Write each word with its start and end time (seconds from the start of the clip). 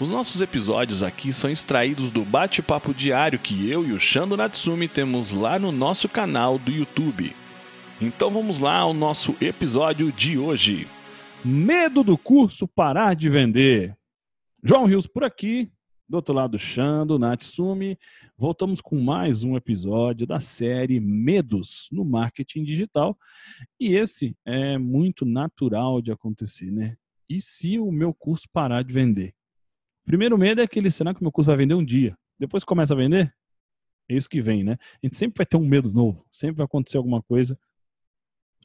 Os 0.00 0.08
nossos 0.08 0.40
episódios 0.40 1.02
aqui 1.02 1.32
são 1.32 1.50
extraídos 1.50 2.12
do 2.12 2.24
bate-papo 2.24 2.94
diário 2.94 3.36
que 3.36 3.68
eu 3.68 3.84
e 3.84 3.90
o 3.90 3.98
Shando 3.98 4.36
Natsumi 4.36 4.86
temos 4.86 5.32
lá 5.32 5.58
no 5.58 5.72
nosso 5.72 6.08
canal 6.08 6.56
do 6.56 6.70
YouTube. 6.70 7.32
Então 8.00 8.30
vamos 8.30 8.60
lá 8.60 8.76
ao 8.76 8.94
nosso 8.94 9.34
episódio 9.40 10.12
de 10.12 10.38
hoje. 10.38 10.86
Medo 11.44 12.04
do 12.04 12.16
curso 12.16 12.68
parar 12.68 13.16
de 13.16 13.28
vender. 13.28 13.96
João 14.62 14.84
Rios 14.86 15.08
por 15.08 15.24
aqui, 15.24 15.68
do 16.08 16.14
outro 16.14 16.32
lado 16.32 16.56
Shando 16.60 17.18
Natsumi. 17.18 17.98
Voltamos 18.36 18.80
com 18.80 19.00
mais 19.00 19.42
um 19.42 19.56
episódio 19.56 20.28
da 20.28 20.38
série 20.38 21.00
Medos 21.00 21.88
no 21.90 22.04
Marketing 22.04 22.62
Digital. 22.62 23.18
E 23.80 23.96
esse 23.96 24.36
é 24.46 24.78
muito 24.78 25.26
natural 25.26 26.00
de 26.00 26.12
acontecer, 26.12 26.70
né? 26.70 26.94
E 27.28 27.40
se 27.40 27.80
o 27.80 27.90
meu 27.90 28.14
curso 28.14 28.46
parar 28.52 28.84
de 28.84 28.94
vender? 28.94 29.34
Primeiro 30.08 30.38
medo 30.38 30.62
é 30.62 30.64
aquele, 30.64 30.90
será 30.90 31.12
que 31.12 31.20
meu 31.20 31.30
curso 31.30 31.48
vai 31.48 31.56
vender 31.58 31.74
um 31.74 31.84
dia? 31.84 32.16
Depois 32.38 32.64
começa 32.64 32.94
a 32.94 32.96
vender? 32.96 33.30
É 34.08 34.16
isso 34.16 34.26
que 34.26 34.40
vem, 34.40 34.64
né? 34.64 34.78
A 34.80 35.06
gente 35.06 35.18
sempre 35.18 35.36
vai 35.36 35.44
ter 35.44 35.58
um 35.58 35.68
medo 35.68 35.92
novo, 35.92 36.26
sempre 36.30 36.56
vai 36.56 36.64
acontecer 36.64 36.96
alguma 36.96 37.22
coisa 37.22 37.60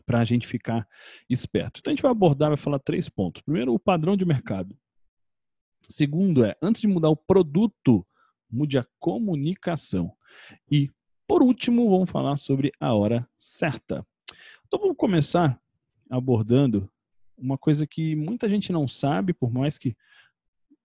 para 0.06 0.22
a 0.22 0.24
gente 0.24 0.48
ficar 0.48 0.88
esperto. 1.30 1.82
Então 1.82 1.92
a 1.92 1.94
gente 1.94 2.02
vai 2.02 2.12
abordar, 2.12 2.48
vai 2.48 2.56
falar 2.56 2.80
três 2.80 3.10
pontos. 3.10 3.42
Primeiro, 3.42 3.74
o 3.74 3.80
padrão 3.80 4.16
de 4.16 4.24
mercado. 4.24 4.74
Segundo 5.90 6.46
é, 6.46 6.56
antes 6.62 6.82
de 6.82 6.88
mudar 6.88 7.10
o 7.10 7.18
produto, 7.18 8.08
mude 8.50 8.78
a 8.78 8.88
comunicação. 8.98 10.14
E 10.72 10.90
por 11.28 11.44
último, 11.44 11.90
vamos 11.90 12.10
falar 12.10 12.38
sobre 12.38 12.72
a 12.80 12.94
hora 12.94 13.30
certa. 13.38 14.08
Então 14.66 14.80
vamos 14.80 14.96
começar 14.96 15.60
abordando 16.10 16.90
uma 17.38 17.58
coisa 17.58 17.86
que 17.86 18.16
muita 18.16 18.48
gente 18.48 18.72
não 18.72 18.88
sabe, 18.88 19.34
por 19.34 19.52
mais 19.52 19.78
que 19.78 19.94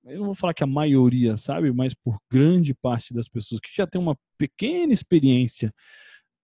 eu 0.08 0.18
não 0.18 0.26
vou 0.26 0.34
falar 0.34 0.54
que 0.54 0.64
a 0.64 0.66
maioria 0.66 1.36
sabe, 1.36 1.72
mas 1.72 1.94
por 1.94 2.18
grande 2.30 2.74
parte 2.74 3.12
das 3.12 3.28
pessoas 3.28 3.60
que 3.60 3.70
já 3.74 3.86
tem 3.86 4.00
uma 4.00 4.16
pequena 4.36 4.92
experiência 4.92 5.72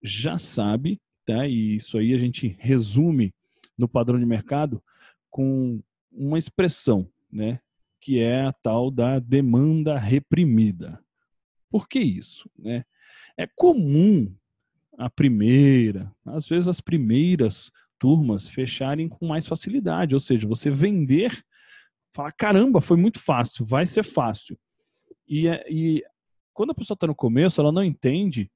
já 0.01 0.37
sabe, 0.37 0.99
tá? 1.25 1.47
E 1.47 1.75
isso 1.75 1.97
aí 1.97 2.13
a 2.13 2.17
gente 2.17 2.55
resume 2.59 3.33
no 3.77 3.87
padrão 3.87 4.19
de 4.19 4.25
mercado 4.25 4.81
com 5.29 5.81
uma 6.11 6.37
expressão, 6.37 7.09
né? 7.31 7.59
Que 7.99 8.19
é 8.19 8.41
a 8.41 8.53
tal 8.53 8.91
da 8.91 9.19
demanda 9.19 9.97
reprimida. 9.97 10.99
Por 11.69 11.87
que 11.87 11.99
isso, 11.99 12.49
né? 12.57 12.85
É 13.37 13.47
comum 13.47 14.33
a 14.97 15.09
primeira, 15.09 16.11
às 16.25 16.47
vezes 16.47 16.69
as 16.69 16.79
primeiras 16.79 17.71
turmas 17.99 18.47
fecharem 18.47 19.09
com 19.09 19.27
mais 19.27 19.47
facilidade, 19.47 20.13
ou 20.13 20.19
seja, 20.19 20.47
você 20.47 20.69
vender 20.69 21.43
Fala, 22.15 22.31
caramba, 22.31 22.79
foi 22.79 22.95
muito 22.95 23.19
fácil, 23.19 23.65
vai 23.65 23.85
ser 23.85 24.01
fácil. 24.01 24.57
E, 25.27 25.49
é, 25.49 25.65
e 25.69 26.01
quando 26.53 26.69
a 26.69 26.73
pessoa 26.73 26.95
está 26.95 27.05
no 27.05 27.13
começo, 27.13 27.59
ela 27.59 27.73
não 27.73 27.83
entende 27.83 28.49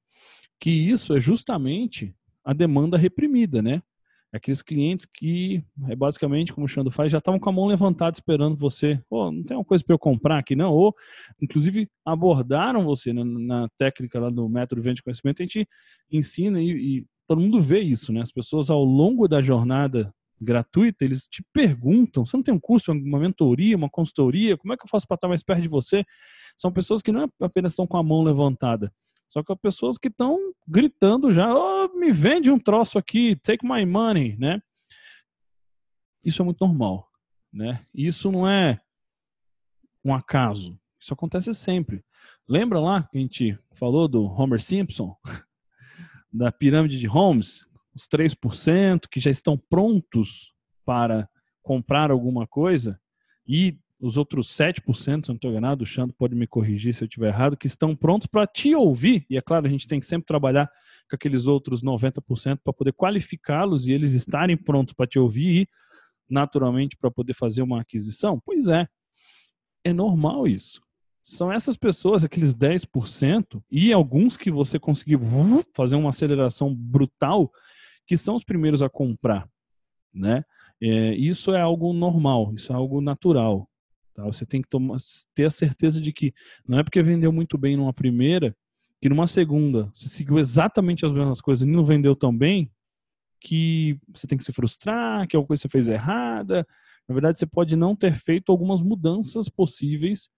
que 0.57 0.71
isso 0.71 1.13
é 1.13 1.19
justamente 1.19 2.15
a 2.41 2.53
demanda 2.53 2.97
reprimida, 2.97 3.61
né? 3.61 3.83
Aqueles 4.31 4.61
clientes 4.61 5.05
que, 5.05 5.61
é 5.89 5.95
basicamente, 5.95 6.53
como 6.53 6.63
o 6.63 6.69
Xando 6.69 6.89
faz, 6.89 7.11
já 7.11 7.17
estavam 7.17 7.37
com 7.37 7.49
a 7.49 7.51
mão 7.51 7.65
levantada 7.65 8.15
esperando 8.15 8.55
você. 8.55 9.03
Oh, 9.09 9.29
não 9.29 9.43
tem 9.43 9.57
uma 9.57 9.65
coisa 9.65 9.83
para 9.83 9.93
eu 9.93 9.99
comprar 9.99 10.37
aqui, 10.37 10.55
não? 10.55 10.71
Ou, 10.71 10.95
inclusive, 11.41 11.89
abordaram 12.05 12.85
você 12.85 13.11
né, 13.11 13.25
na 13.25 13.67
técnica 13.77 14.21
lá 14.21 14.29
do 14.29 14.47
método 14.47 14.81
Vende 14.81 15.03
Conhecimento. 15.03 15.41
A 15.41 15.45
gente 15.45 15.67
ensina 16.09 16.61
e, 16.61 16.69
e 16.99 17.05
todo 17.27 17.41
mundo 17.41 17.59
vê 17.59 17.79
isso, 17.79 18.13
né? 18.13 18.21
As 18.21 18.31
pessoas, 18.31 18.69
ao 18.69 18.85
longo 18.85 19.27
da 19.27 19.41
jornada 19.41 20.13
gratuita, 20.41 21.03
eles 21.03 21.27
te 21.27 21.43
perguntam: 21.53 22.25
você 22.25 22.35
não 22.37 22.43
tem 22.43 22.53
um 22.53 22.59
curso, 22.59 22.91
uma 22.91 23.19
mentoria, 23.19 23.75
uma 23.75 23.89
consultoria? 23.89 24.57
Como 24.57 24.73
é 24.73 24.77
que 24.77 24.83
eu 24.83 24.89
faço 24.89 25.07
para 25.07 25.15
estar 25.15 25.27
mais 25.27 25.43
perto 25.43 25.61
de 25.61 25.69
você? 25.69 26.03
São 26.57 26.71
pessoas 26.71 27.01
que 27.01 27.11
não 27.11 27.23
é 27.23 27.27
apenas 27.41 27.73
estão 27.73 27.87
com 27.87 27.97
a 27.97 28.03
mão 28.03 28.23
levantada, 28.23 28.93
só 29.27 29.41
que 29.41 29.47
são 29.47 29.57
pessoas 29.57 29.97
que 29.97 30.07
estão 30.07 30.37
gritando 30.67 31.31
já: 31.31 31.53
oh, 31.53 31.89
me 31.97 32.11
vende 32.11 32.51
um 32.51 32.59
troço 32.59 32.97
aqui, 32.97 33.35
take 33.37 33.65
my 33.67 33.85
money, 33.85 34.37
né? 34.37 34.61
Isso 36.23 36.41
é 36.41 36.45
muito 36.45 36.65
normal, 36.65 37.07
né? 37.51 37.85
Isso 37.93 38.31
não 38.31 38.47
é 38.47 38.79
um 40.03 40.13
acaso. 40.13 40.77
Isso 40.99 41.13
acontece 41.13 41.53
sempre. 41.53 42.03
Lembra 42.47 42.79
lá 42.79 43.03
que 43.03 43.17
a 43.17 43.21
gente 43.21 43.57
falou 43.71 44.07
do 44.07 44.25
Homer 44.25 44.61
Simpson? 44.61 45.15
da 46.31 46.51
pirâmide 46.51 46.99
de 46.99 47.07
Holmes, 47.07 47.65
os 47.99 48.07
3% 48.07 49.01
que 49.11 49.19
já 49.19 49.29
estão 49.29 49.57
prontos 49.57 50.53
para 50.85 51.29
comprar 51.61 52.09
alguma 52.09 52.47
coisa 52.47 52.99
e 53.45 53.77
os 53.99 54.15
outros 54.15 54.47
7%, 54.55 54.95
se 54.95 55.29
não 55.29 55.35
estou 55.35 55.51
enganado, 55.51 55.83
o 55.83 55.85
Xando 55.85 56.13
pode 56.13 56.33
me 56.33 56.47
corrigir 56.47 56.93
se 56.93 57.03
eu 57.03 57.05
estiver 57.05 57.27
errado, 57.27 57.57
que 57.57 57.67
estão 57.67 57.93
prontos 57.93 58.27
para 58.27 58.47
te 58.47 58.73
ouvir. 58.73 59.25
E 59.29 59.35
é 59.35 59.41
claro, 59.41 59.65
a 59.65 59.69
gente 59.69 59.85
tem 59.85 59.99
que 59.99 60.05
sempre 60.05 60.25
trabalhar 60.25 60.71
com 61.09 61.15
aqueles 61.17 61.47
outros 61.47 61.83
90% 61.83 62.59
para 62.63 62.71
poder 62.71 62.93
qualificá-los 62.93 63.87
e 63.87 63.91
eles 63.91 64.13
estarem 64.13 64.55
prontos 64.55 64.93
para 64.93 65.05
te 65.05 65.19
ouvir 65.19 65.63
e, 65.63 65.69
naturalmente, 66.29 66.95
para 66.95 67.11
poder 67.11 67.33
fazer 67.33 67.61
uma 67.61 67.81
aquisição. 67.81 68.39
Pois 68.39 68.69
é, 68.69 68.87
é 69.83 69.91
normal 69.91 70.47
isso. 70.47 70.81
São 71.21 71.51
essas 71.51 71.75
pessoas, 71.75 72.23
aqueles 72.23 72.55
10%, 72.55 73.61
e 73.69 73.91
alguns 73.91 74.37
que 74.37 74.49
você 74.49 74.79
conseguiu 74.79 75.19
fazer 75.75 75.97
uma 75.97 76.09
aceleração 76.09 76.73
brutal 76.73 77.51
que 78.09 78.17
são 78.17 78.33
os 78.33 78.43
primeiros 78.43 78.81
a 78.81 78.89
comprar, 78.89 79.47
né? 80.11 80.43
É, 80.81 81.13
isso 81.13 81.53
é 81.53 81.61
algo 81.61 81.93
normal, 81.93 82.51
isso 82.55 82.73
é 82.73 82.75
algo 82.75 83.01
natural. 83.01 83.69
Tá? 84.15 84.23
Você 84.23 84.47
tem 84.47 84.63
que 84.63 84.67
tomar, 84.67 84.97
ter 85.35 85.45
a 85.45 85.51
certeza 85.51 86.01
de 86.01 86.11
que 86.11 86.33
não 86.67 86.79
é 86.79 86.83
porque 86.83 87.03
vendeu 87.03 87.31
muito 87.31 87.55
bem 87.55 87.77
numa 87.77 87.93
primeira 87.93 88.57
que 88.99 89.07
numa 89.07 89.27
segunda 89.27 89.91
você 89.93 90.09
seguiu 90.09 90.39
exatamente 90.39 91.05
as 91.05 91.11
mesmas 91.11 91.39
coisas 91.39 91.67
e 91.67 91.69
não 91.69 91.85
vendeu 91.85 92.15
tão 92.15 92.35
bem 92.35 92.71
que 93.39 93.99
você 94.11 94.25
tem 94.25 94.39
que 94.39 94.43
se 94.43 94.51
frustrar, 94.51 95.27
que 95.27 95.35
alguma 95.35 95.49
coisa 95.49 95.61
você 95.61 95.69
fez 95.69 95.87
errada. 95.87 96.67
Na 97.07 97.13
verdade, 97.13 97.37
você 97.37 97.45
pode 97.45 97.75
não 97.75 97.95
ter 97.95 98.13
feito 98.13 98.51
algumas 98.51 98.81
mudanças 98.81 99.47
possíveis 99.49 100.31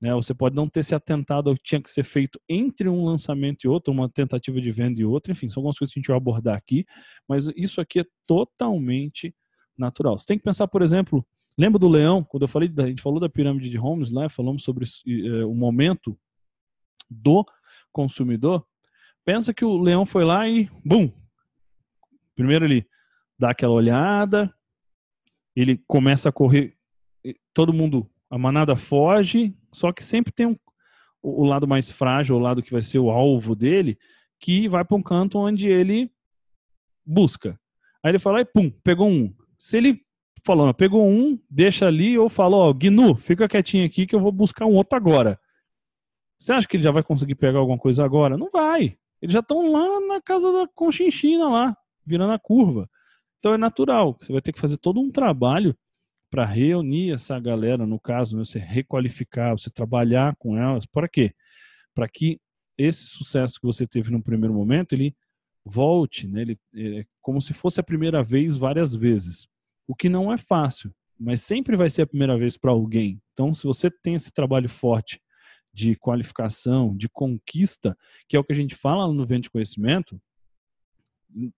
né? 0.00 0.14
Você 0.14 0.32
pode 0.32 0.56
não 0.56 0.68
ter 0.68 0.82
se 0.82 0.94
atentado 0.94 1.50
ao 1.50 1.56
que 1.56 1.62
tinha 1.62 1.82
que 1.82 1.90
ser 1.90 2.04
feito 2.04 2.40
entre 2.48 2.88
um 2.88 3.04
lançamento 3.04 3.64
e 3.64 3.68
outro, 3.68 3.92
uma 3.92 4.08
tentativa 4.08 4.60
de 4.60 4.70
venda 4.70 5.00
e 5.00 5.04
outra, 5.04 5.32
enfim, 5.32 5.48
são 5.48 5.60
algumas 5.60 5.78
coisas 5.78 5.92
que 5.92 5.98
a 5.98 6.00
gente 6.00 6.08
vai 6.08 6.16
abordar 6.16 6.56
aqui, 6.56 6.86
mas 7.28 7.48
isso 7.56 7.80
aqui 7.80 8.00
é 8.00 8.04
totalmente 8.26 9.34
natural. 9.76 10.18
Você 10.18 10.26
tem 10.26 10.38
que 10.38 10.44
pensar, 10.44 10.66
por 10.68 10.80
exemplo, 10.82 11.26
lembra 11.56 11.78
do 11.78 11.88
leão, 11.88 12.24
quando 12.24 12.44
eu 12.44 12.48
falei, 12.48 12.72
a 12.78 12.86
gente 12.86 13.02
falou 13.02 13.20
da 13.20 13.28
pirâmide 13.28 13.68
de 13.68 13.76
Holmes 13.76 14.10
lá, 14.10 14.28
falamos 14.28 14.64
sobre 14.64 14.86
é, 15.06 15.44
o 15.44 15.54
momento 15.54 16.18
do 17.08 17.44
consumidor. 17.92 18.66
Pensa 19.24 19.52
que 19.52 19.64
o 19.64 19.76
leão 19.76 20.06
foi 20.06 20.24
lá 20.24 20.48
e, 20.48 20.70
bum! 20.84 21.12
Primeiro 22.34 22.64
ele 22.64 22.86
dá 23.38 23.50
aquela 23.50 23.74
olhada, 23.74 24.52
ele 25.54 25.82
começa 25.86 26.30
a 26.30 26.32
correr, 26.32 26.74
todo 27.52 27.72
mundo 27.72 28.08
a 28.30 28.38
manada 28.38 28.76
foge, 28.76 29.54
só 29.72 29.92
que 29.92 30.04
sempre 30.04 30.32
tem 30.32 30.46
um, 30.46 30.56
o 31.22 31.44
lado 31.44 31.66
mais 31.66 31.90
frágil, 31.90 32.36
o 32.36 32.40
lado 32.40 32.62
que 32.62 32.72
vai 32.72 32.82
ser 32.82 32.98
o 32.98 33.10
alvo 33.10 33.54
dele, 33.54 33.98
que 34.38 34.68
vai 34.68 34.84
para 34.84 34.96
um 34.96 35.02
canto 35.02 35.38
onde 35.38 35.68
ele 35.68 36.10
busca. 37.04 37.58
Aí 38.02 38.10
ele 38.10 38.18
fala 38.18 38.40
e 38.40 38.44
pum, 38.44 38.70
pegou 38.82 39.08
um. 39.08 39.34
Se 39.58 39.76
ele 39.76 40.00
falou, 40.44 40.72
pegou 40.72 41.06
um, 41.06 41.38
deixa 41.48 41.86
ali, 41.86 42.18
ou 42.18 42.28
falou, 42.28 42.68
ó, 42.68 42.72
Gnu, 42.72 43.14
fica 43.14 43.48
quietinho 43.48 43.84
aqui 43.84 44.06
que 44.06 44.14
eu 44.14 44.20
vou 44.20 44.32
buscar 44.32 44.66
um 44.66 44.74
outro 44.74 44.96
agora. 44.96 45.38
Você 46.38 46.52
acha 46.52 46.66
que 46.66 46.76
ele 46.76 46.84
já 46.84 46.90
vai 46.90 47.02
conseguir 47.02 47.34
pegar 47.34 47.58
alguma 47.58 47.78
coisa 47.78 48.02
agora? 48.02 48.38
Não 48.38 48.50
vai. 48.50 48.96
Eles 49.20 49.34
já 49.34 49.40
estão 49.40 49.70
lá 49.70 50.00
na 50.00 50.22
casa 50.22 50.50
da 50.50 50.66
conchinchina 50.74 51.48
lá, 51.48 51.76
virando 52.06 52.32
a 52.32 52.38
curva. 52.38 52.88
Então 53.38 53.52
é 53.52 53.58
natural. 53.58 54.16
Você 54.18 54.32
vai 54.32 54.40
ter 54.40 54.52
que 54.52 54.60
fazer 54.60 54.78
todo 54.78 55.00
um 55.00 55.10
trabalho 55.10 55.76
para 56.30 56.44
reunir 56.44 57.12
essa 57.12 57.38
galera, 57.40 57.84
no 57.84 57.98
caso, 57.98 58.36
né, 58.36 58.44
você 58.44 58.58
requalificar, 58.58 59.58
você 59.58 59.68
trabalhar 59.68 60.36
com 60.36 60.56
elas, 60.56 60.86
para 60.86 61.08
quê? 61.08 61.34
Para 61.94 62.08
que 62.08 62.38
esse 62.78 63.04
sucesso 63.06 63.60
que 63.60 63.66
você 63.66 63.86
teve 63.86 64.10
no 64.10 64.22
primeiro 64.22 64.54
momento, 64.54 64.94
ele 64.94 65.14
volte, 65.64 66.26
né, 66.26 66.42
ele, 66.42 66.58
é 66.74 67.04
como 67.20 67.40
se 67.40 67.52
fosse 67.52 67.80
a 67.80 67.84
primeira 67.84 68.22
vez 68.22 68.56
várias 68.56 68.94
vezes. 68.94 69.48
O 69.86 69.94
que 69.94 70.08
não 70.08 70.32
é 70.32 70.38
fácil, 70.38 70.94
mas 71.18 71.42
sempre 71.42 71.76
vai 71.76 71.90
ser 71.90 72.02
a 72.02 72.06
primeira 72.06 72.38
vez 72.38 72.56
para 72.56 72.70
alguém. 72.70 73.20
Então, 73.32 73.52
se 73.52 73.64
você 73.64 73.90
tem 73.90 74.14
esse 74.14 74.32
trabalho 74.32 74.68
forte 74.68 75.20
de 75.72 75.94
qualificação, 75.96 76.96
de 76.96 77.08
conquista, 77.08 77.96
que 78.28 78.36
é 78.36 78.40
o 78.40 78.44
que 78.44 78.52
a 78.52 78.56
gente 78.56 78.74
fala 78.74 79.12
no 79.12 79.26
Vende 79.26 79.50
Conhecimento, 79.50 80.20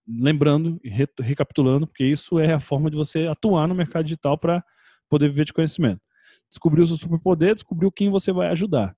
lembrando 0.06 0.80
e 0.82 0.88
re, 0.88 1.06
recapitulando, 1.20 1.86
porque 1.86 2.04
isso 2.04 2.38
é 2.38 2.52
a 2.52 2.60
forma 2.60 2.90
de 2.90 2.96
você 2.96 3.26
atuar 3.26 3.66
no 3.66 3.74
mercado 3.74 4.04
digital 4.04 4.36
para 4.38 4.64
poder 5.08 5.28
viver 5.28 5.44
de 5.44 5.52
conhecimento. 5.52 6.00
Descobriu 6.48 6.84
o 6.84 6.86
seu 6.86 6.96
superpoder, 6.96 7.54
descobriu 7.54 7.90
quem 7.90 8.10
você 8.10 8.32
vai 8.32 8.48
ajudar. 8.48 8.94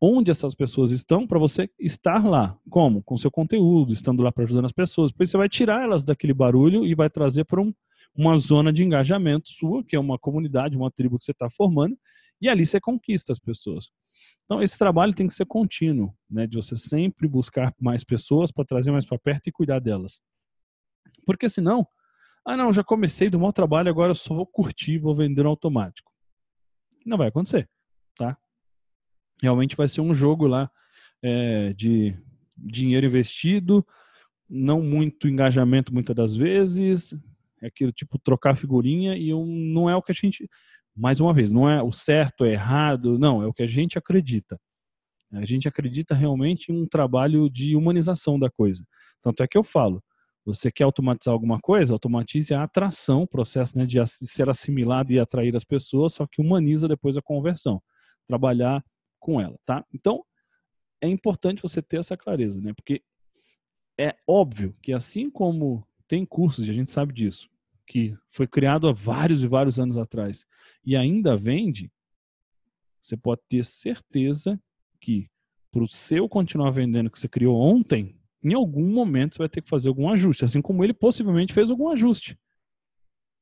Onde 0.00 0.30
essas 0.30 0.54
pessoas 0.54 0.90
estão 0.90 1.26
para 1.26 1.38
você 1.38 1.70
estar 1.78 2.24
lá. 2.24 2.58
Como? 2.68 3.02
Com 3.02 3.16
seu 3.16 3.30
conteúdo, 3.30 3.92
estando 3.92 4.22
lá 4.22 4.30
para 4.30 4.44
ajudar 4.44 4.64
as 4.64 4.72
pessoas. 4.72 5.10
Depois 5.10 5.30
você 5.30 5.36
vai 5.36 5.48
tirar 5.48 5.82
elas 5.82 6.04
daquele 6.04 6.34
barulho 6.34 6.84
e 6.84 6.94
vai 6.94 7.08
trazer 7.08 7.44
para 7.44 7.60
um, 7.60 7.72
uma 8.14 8.36
zona 8.36 8.72
de 8.72 8.84
engajamento 8.84 9.48
sua, 9.48 9.82
que 9.82 9.96
é 9.96 10.00
uma 10.00 10.18
comunidade, 10.18 10.76
uma 10.76 10.90
tribo 10.90 11.18
que 11.18 11.24
você 11.24 11.32
está 11.32 11.48
formando, 11.48 11.96
e 12.40 12.48
ali 12.48 12.64
você 12.66 12.80
conquista 12.80 13.32
as 13.32 13.38
pessoas. 13.38 13.90
Então, 14.44 14.62
esse 14.62 14.78
trabalho 14.78 15.14
tem 15.14 15.26
que 15.26 15.34
ser 15.34 15.46
contínuo, 15.46 16.14
né, 16.30 16.46
de 16.46 16.56
você 16.56 16.76
sempre 16.76 17.26
buscar 17.26 17.74
mais 17.80 18.04
pessoas 18.04 18.50
para 18.52 18.64
trazer 18.64 18.92
mais 18.92 19.04
para 19.04 19.18
perto 19.18 19.48
e 19.48 19.52
cuidar 19.52 19.80
delas. 19.80 20.20
Porque 21.24 21.48
senão, 21.48 21.86
ah, 22.44 22.56
não, 22.56 22.72
já 22.72 22.84
comecei 22.84 23.28
do 23.28 23.40
mau 23.40 23.52
trabalho, 23.52 23.90
agora 23.90 24.12
eu 24.12 24.14
só 24.14 24.34
vou 24.34 24.46
curtir, 24.46 24.98
vou 24.98 25.14
vender 25.14 25.42
no 25.42 25.48
automático. 25.48 26.12
Não 27.04 27.18
vai 27.18 27.28
acontecer, 27.28 27.68
tá? 28.16 28.36
Realmente 29.42 29.76
vai 29.76 29.88
ser 29.88 30.00
um 30.00 30.14
jogo 30.14 30.46
lá 30.46 30.70
é, 31.22 31.72
de 31.72 32.16
dinheiro 32.56 33.06
investido, 33.06 33.86
não 34.48 34.80
muito 34.80 35.28
engajamento 35.28 35.92
muitas 35.92 36.14
das 36.14 36.36
vezes, 36.36 37.12
é 37.60 37.66
aquilo 37.66 37.92
tipo 37.92 38.18
trocar 38.18 38.56
figurinha 38.56 39.16
e 39.16 39.34
um, 39.34 39.46
não 39.46 39.90
é 39.90 39.96
o 39.96 40.02
que 40.02 40.12
a 40.12 40.14
gente 40.14 40.48
mais 40.96 41.20
uma 41.20 41.34
vez, 41.34 41.52
não 41.52 41.68
é 41.68 41.82
o 41.82 41.92
certo, 41.92 42.44
é 42.44 42.52
errado, 42.52 43.18
não, 43.18 43.42
é 43.42 43.46
o 43.46 43.52
que 43.52 43.62
a 43.62 43.66
gente 43.66 43.98
acredita. 43.98 44.58
A 45.32 45.44
gente 45.44 45.68
acredita 45.68 46.14
realmente 46.14 46.72
em 46.72 46.82
um 46.82 46.86
trabalho 46.86 47.50
de 47.50 47.76
humanização 47.76 48.38
da 48.38 48.50
coisa. 48.50 48.84
Tanto 49.20 49.42
é 49.42 49.48
que 49.48 49.58
eu 49.58 49.64
falo, 49.64 50.02
você 50.44 50.70
quer 50.70 50.84
automatizar 50.84 51.34
alguma 51.34 51.60
coisa, 51.60 51.92
automatize 51.92 52.54
a 52.54 52.62
atração, 52.62 53.22
o 53.22 53.26
processo 53.26 53.76
né, 53.76 53.84
de 53.84 53.98
ser 54.06 54.48
assimilado 54.48 55.12
e 55.12 55.18
atrair 55.18 55.54
as 55.56 55.64
pessoas, 55.64 56.14
só 56.14 56.26
que 56.26 56.40
humaniza 56.40 56.86
depois 56.86 57.16
a 57.16 57.22
conversão. 57.22 57.82
Trabalhar 58.26 58.82
com 59.18 59.40
ela, 59.40 59.58
tá? 59.66 59.84
Então, 59.92 60.24
é 61.00 61.08
importante 61.08 61.62
você 61.62 61.82
ter 61.82 61.98
essa 61.98 62.16
clareza, 62.16 62.60
né? 62.60 62.72
Porque 62.74 63.02
é 63.98 64.14
óbvio 64.26 64.74
que 64.80 64.92
assim 64.92 65.28
como 65.28 65.86
tem 66.06 66.24
cursos, 66.24 66.66
e 66.66 66.70
a 66.70 66.74
gente 66.74 66.92
sabe 66.92 67.12
disso, 67.12 67.48
que 67.86 68.16
foi 68.30 68.46
criado 68.46 68.88
há 68.88 68.92
vários 68.92 69.42
e 69.42 69.46
vários 69.46 69.78
anos 69.78 69.96
atrás 69.96 70.44
e 70.84 70.96
ainda 70.96 71.36
vende, 71.36 71.90
você 73.00 73.16
pode 73.16 73.40
ter 73.48 73.64
certeza 73.64 74.60
que 75.00 75.30
para 75.70 75.82
o 75.82 75.88
seu 75.88 76.28
continuar 76.28 76.70
vendendo 76.70 77.10
que 77.10 77.18
você 77.18 77.28
criou 77.28 77.56
ontem, 77.60 78.18
em 78.42 78.54
algum 78.54 78.90
momento 78.90 79.34
você 79.34 79.38
vai 79.38 79.48
ter 79.48 79.62
que 79.62 79.68
fazer 79.68 79.88
algum 79.88 80.08
ajuste, 80.08 80.44
assim 80.44 80.62
como 80.62 80.82
ele 80.82 80.92
possivelmente 80.92 81.52
fez 81.52 81.70
algum 81.70 81.88
ajuste. 81.88 82.38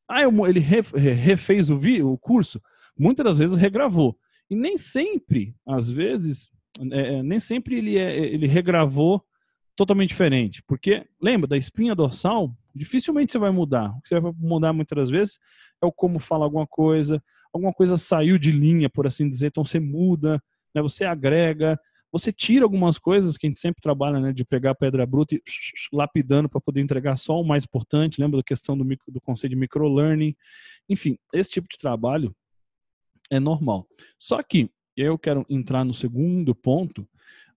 Ah, 0.08 0.22
ele 0.22 0.60
refez 0.60 1.70
o, 1.70 2.18
curso? 2.18 2.60
Muitas 2.98 3.24
das 3.24 3.38
vezes 3.38 3.56
regravou. 3.56 4.18
E 4.50 4.54
nem 4.54 4.76
sempre, 4.76 5.56
às 5.66 5.88
vezes, 5.88 6.50
é, 6.92 7.14
é, 7.14 7.22
nem 7.22 7.40
sempre 7.40 7.76
ele, 7.76 7.98
é, 7.98 8.16
ele 8.16 8.46
regravou 8.46 9.24
totalmente 9.74 10.10
diferente. 10.10 10.62
Porque, 10.64 11.06
lembra, 11.20 11.48
da 11.48 11.56
espinha 11.56 11.94
dorsal, 11.94 12.54
dificilmente 12.74 13.32
você 13.32 13.38
vai 13.38 13.50
mudar. 13.50 13.90
O 13.96 14.00
que 14.02 14.08
você 14.08 14.20
vai 14.20 14.32
mudar 14.36 14.72
muitas 14.72 15.10
vezes 15.10 15.38
é 15.82 15.86
o 15.86 15.92
como 15.92 16.18
fala 16.18 16.44
alguma 16.44 16.66
coisa, 16.66 17.22
alguma 17.52 17.72
coisa 17.72 17.96
saiu 17.96 18.38
de 18.38 18.50
linha, 18.50 18.90
por 18.90 19.06
assim 19.06 19.28
dizer, 19.28 19.48
então 19.48 19.64
você 19.64 19.78
muda, 19.78 20.42
né, 20.74 20.82
você 20.82 21.04
agrega, 21.04 21.78
você 22.10 22.32
tira 22.32 22.64
algumas 22.64 22.98
coisas 22.98 23.36
que 23.36 23.46
a 23.46 23.50
gente 23.50 23.60
sempre 23.60 23.82
trabalha, 23.82 24.20
né, 24.20 24.32
de 24.32 24.44
pegar 24.44 24.74
pedra 24.74 25.04
bruta 25.04 25.34
e 25.34 25.42
lapidando 25.92 26.48
para 26.48 26.60
poder 26.60 26.80
entregar 26.80 27.16
só 27.16 27.40
o 27.40 27.44
mais 27.44 27.64
importante, 27.64 28.20
lembra 28.20 28.38
da 28.38 28.44
questão 28.44 28.76
do, 28.76 28.84
micro, 28.84 29.10
do 29.10 29.20
conceito 29.20 29.52
de 29.52 29.58
microlearning, 29.58 30.34
enfim, 30.88 31.18
esse 31.32 31.50
tipo 31.50 31.68
de 31.68 31.76
trabalho 31.76 32.34
é 33.30 33.40
normal. 33.40 33.88
Só 34.18 34.42
que 34.42 34.70
eu 34.96 35.18
quero 35.18 35.44
entrar 35.48 35.84
no 35.84 35.92
segundo 35.92 36.54
ponto, 36.54 37.08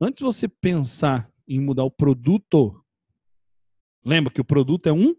antes 0.02 0.18
de 0.18 0.24
você 0.24 0.48
pensar 0.48 1.30
em 1.48 1.60
mudar 1.60 1.84
o 1.84 1.92
produto 1.92 2.84
Lembra 4.08 4.32
que 4.32 4.40
o 4.40 4.46
produto 4.46 4.88
é 4.88 4.94
um 4.94 5.14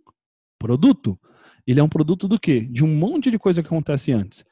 produto. 0.58 1.20
Ele 1.66 1.78
é 1.78 1.82
um 1.82 1.88
produto 1.90 2.26
do 2.26 2.40
quê? 2.40 2.60
De 2.60 2.82
um 2.82 2.88
monte 2.88 3.30
de 3.30 3.38
coisa 3.38 3.62
que 3.62 3.66
acontece 3.66 4.12
antes. 4.12 4.46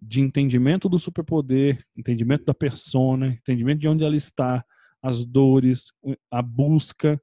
De 0.00 0.20
entendimento 0.20 0.88
do 0.88 0.96
superpoder, 0.96 1.84
entendimento 1.96 2.44
da 2.44 2.54
persona, 2.54 3.26
entendimento 3.26 3.80
de 3.80 3.88
onde 3.88 4.04
ela 4.04 4.14
está, 4.14 4.64
as 5.02 5.24
dores, 5.24 5.92
a 6.30 6.40
busca. 6.40 7.20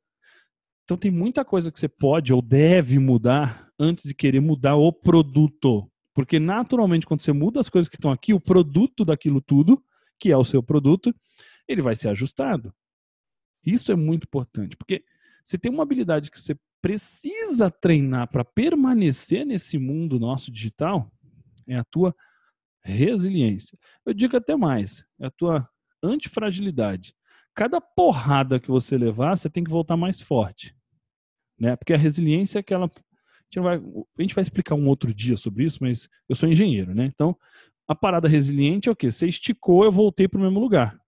Então 0.83 0.97
tem 0.97 1.09
muita 1.09 1.45
coisa 1.45 1.71
que 1.71 1.79
você 1.79 1.87
pode 1.87 2.33
ou 2.33 2.41
deve 2.41 2.99
mudar 2.99 3.69
antes 3.79 4.03
de 4.03 4.13
querer 4.13 4.41
mudar 4.41 4.75
o 4.75 4.91
produto. 4.91 5.89
Porque 6.13 6.37
naturalmente 6.37 7.05
quando 7.05 7.21
você 7.21 7.31
muda 7.31 7.61
as 7.61 7.69
coisas 7.69 7.87
que 7.87 7.95
estão 7.95 8.11
aqui, 8.11 8.33
o 8.33 8.41
produto 8.41 9.05
daquilo 9.05 9.39
tudo, 9.39 9.81
que 10.19 10.33
é 10.33 10.37
o 10.37 10.43
seu 10.43 10.61
produto, 10.61 11.15
ele 11.65 11.81
vai 11.81 11.95
ser 11.95 12.09
ajustado. 12.09 12.73
Isso 13.65 13.89
é 13.89 13.95
muito 13.95 14.25
importante, 14.25 14.75
porque 14.75 15.05
se 15.47 15.57
tem 15.57 15.71
uma 15.71 15.83
habilidade 15.83 16.29
que 16.29 16.41
você 16.41 16.59
precisa 16.81 17.71
treinar 17.71 18.27
para 18.27 18.43
permanecer 18.43 19.45
nesse 19.45 19.77
mundo 19.77 20.19
nosso 20.19 20.51
digital, 20.51 21.09
é 21.65 21.77
a 21.77 21.85
tua 21.85 22.13
resiliência. 22.83 23.79
Eu 24.05 24.13
digo 24.13 24.35
até 24.35 24.57
mais, 24.57 25.05
é 25.17 25.27
a 25.27 25.31
tua 25.31 25.65
antifragilidade. 26.03 27.15
Cada 27.55 27.79
porrada 27.79 28.59
que 28.59 28.67
você 28.67 28.97
levar, 28.97 29.37
você 29.37 29.49
tem 29.49 29.63
que 29.63 29.71
voltar 29.71 29.95
mais 29.95 30.19
forte. 30.19 30.75
Né? 31.57 31.77
Porque 31.77 31.93
a 31.93 31.97
resiliência 31.97 32.59
é 32.59 32.61
aquela. 32.61 32.87
A 32.87 32.89
gente, 33.49 33.63
vai, 33.63 33.77
a 33.77 34.21
gente 34.21 34.35
vai 34.35 34.41
explicar 34.41 34.75
um 34.75 34.89
outro 34.89 35.13
dia 35.13 35.37
sobre 35.37 35.63
isso, 35.63 35.77
mas 35.79 36.09
eu 36.27 36.35
sou 36.35 36.49
engenheiro, 36.49 36.93
né? 36.93 37.05
Então, 37.05 37.33
a 37.87 37.95
parada 37.95 38.27
resiliente 38.27 38.89
é 38.89 38.91
o 38.91 38.95
quê? 38.95 39.09
Você 39.09 39.25
esticou, 39.27 39.85
eu 39.85 39.93
voltei 39.93 40.27
para 40.27 40.39
o 40.39 40.43
mesmo 40.43 40.59
lugar. 40.59 40.99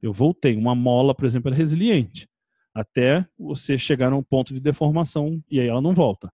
Eu 0.00 0.12
voltei. 0.12 0.54
Uma 0.54 0.76
mola, 0.76 1.12
por 1.12 1.26
exemplo, 1.26 1.52
é 1.52 1.56
resiliente 1.56 2.28
até 2.74 3.26
você 3.38 3.76
chegar 3.76 4.10
num 4.10 4.22
ponto 4.22 4.54
de 4.54 4.60
deformação 4.60 5.42
e 5.50 5.60
aí 5.60 5.68
ela 5.68 5.80
não 5.80 5.94
volta. 5.94 6.32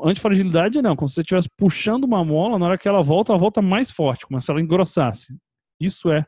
Antifragilidade 0.00 0.80
não, 0.80 0.94
como 0.94 1.08
se 1.08 1.16
você 1.16 1.20
estivesse 1.22 1.48
puxando 1.56 2.04
uma 2.04 2.24
mola, 2.24 2.58
na 2.58 2.66
hora 2.66 2.78
que 2.78 2.88
ela 2.88 3.02
volta, 3.02 3.32
ela 3.32 3.38
volta 3.38 3.60
mais 3.60 3.90
forte, 3.90 4.26
como 4.26 4.40
se 4.40 4.50
ela 4.50 4.60
engrossasse. 4.60 5.36
Isso 5.80 6.10
é 6.10 6.24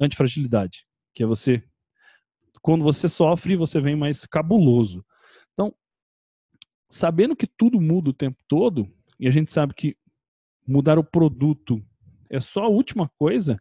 antifragilidade, 0.00 0.86
que 1.14 1.22
é 1.22 1.26
você 1.26 1.62
quando 2.66 2.82
você 2.82 3.08
sofre, 3.08 3.54
você 3.54 3.80
vem 3.80 3.94
mais 3.94 4.26
cabuloso. 4.26 5.06
Então, 5.52 5.72
sabendo 6.90 7.36
que 7.36 7.46
tudo 7.46 7.80
muda 7.80 8.10
o 8.10 8.12
tempo 8.12 8.36
todo, 8.48 8.92
e 9.20 9.28
a 9.28 9.30
gente 9.30 9.52
sabe 9.52 9.72
que 9.72 9.96
mudar 10.66 10.98
o 10.98 11.04
produto 11.04 11.80
é 12.28 12.40
só 12.40 12.64
a 12.64 12.68
última 12.68 13.08
coisa, 13.20 13.56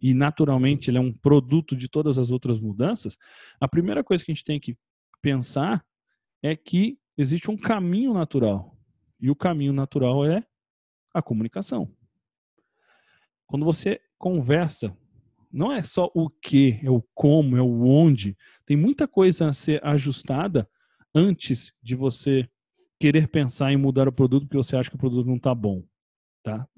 e 0.00 0.14
naturalmente 0.14 0.90
ele 0.90 0.98
é 0.98 1.00
um 1.00 1.12
produto 1.12 1.74
de 1.76 1.88
todas 1.88 2.18
as 2.18 2.30
outras 2.30 2.60
mudanças, 2.60 3.16
a 3.60 3.68
primeira 3.68 4.04
coisa 4.04 4.24
que 4.24 4.30
a 4.30 4.34
gente 4.34 4.44
tem 4.44 4.60
que 4.60 4.76
pensar 5.22 5.84
é 6.42 6.54
que 6.54 6.98
existe 7.16 7.50
um 7.50 7.56
caminho 7.56 8.12
natural. 8.12 8.76
E 9.18 9.30
o 9.30 9.36
caminho 9.36 9.72
natural 9.72 10.24
é 10.24 10.44
a 11.12 11.22
comunicação. 11.22 11.90
Quando 13.46 13.64
você 13.64 14.00
conversa, 14.18 14.96
não 15.50 15.72
é 15.72 15.82
só 15.82 16.10
o 16.14 16.28
que, 16.28 16.78
é 16.82 16.90
o 16.90 17.02
como, 17.14 17.56
é 17.56 17.62
o 17.62 17.84
onde. 17.86 18.36
Tem 18.66 18.76
muita 18.76 19.08
coisa 19.08 19.48
a 19.48 19.52
ser 19.52 19.84
ajustada 19.84 20.68
antes 21.14 21.72
de 21.82 21.94
você 21.94 22.48
querer 23.00 23.28
pensar 23.28 23.72
em 23.72 23.76
mudar 23.76 24.08
o 24.08 24.12
produto 24.12 24.44
porque 24.44 24.56
você 24.56 24.76
acha 24.76 24.90
que 24.90 24.96
o 24.96 24.98
produto 24.98 25.26
não 25.26 25.36
está 25.36 25.54
bom. 25.54 25.82
Tá? 26.42 26.68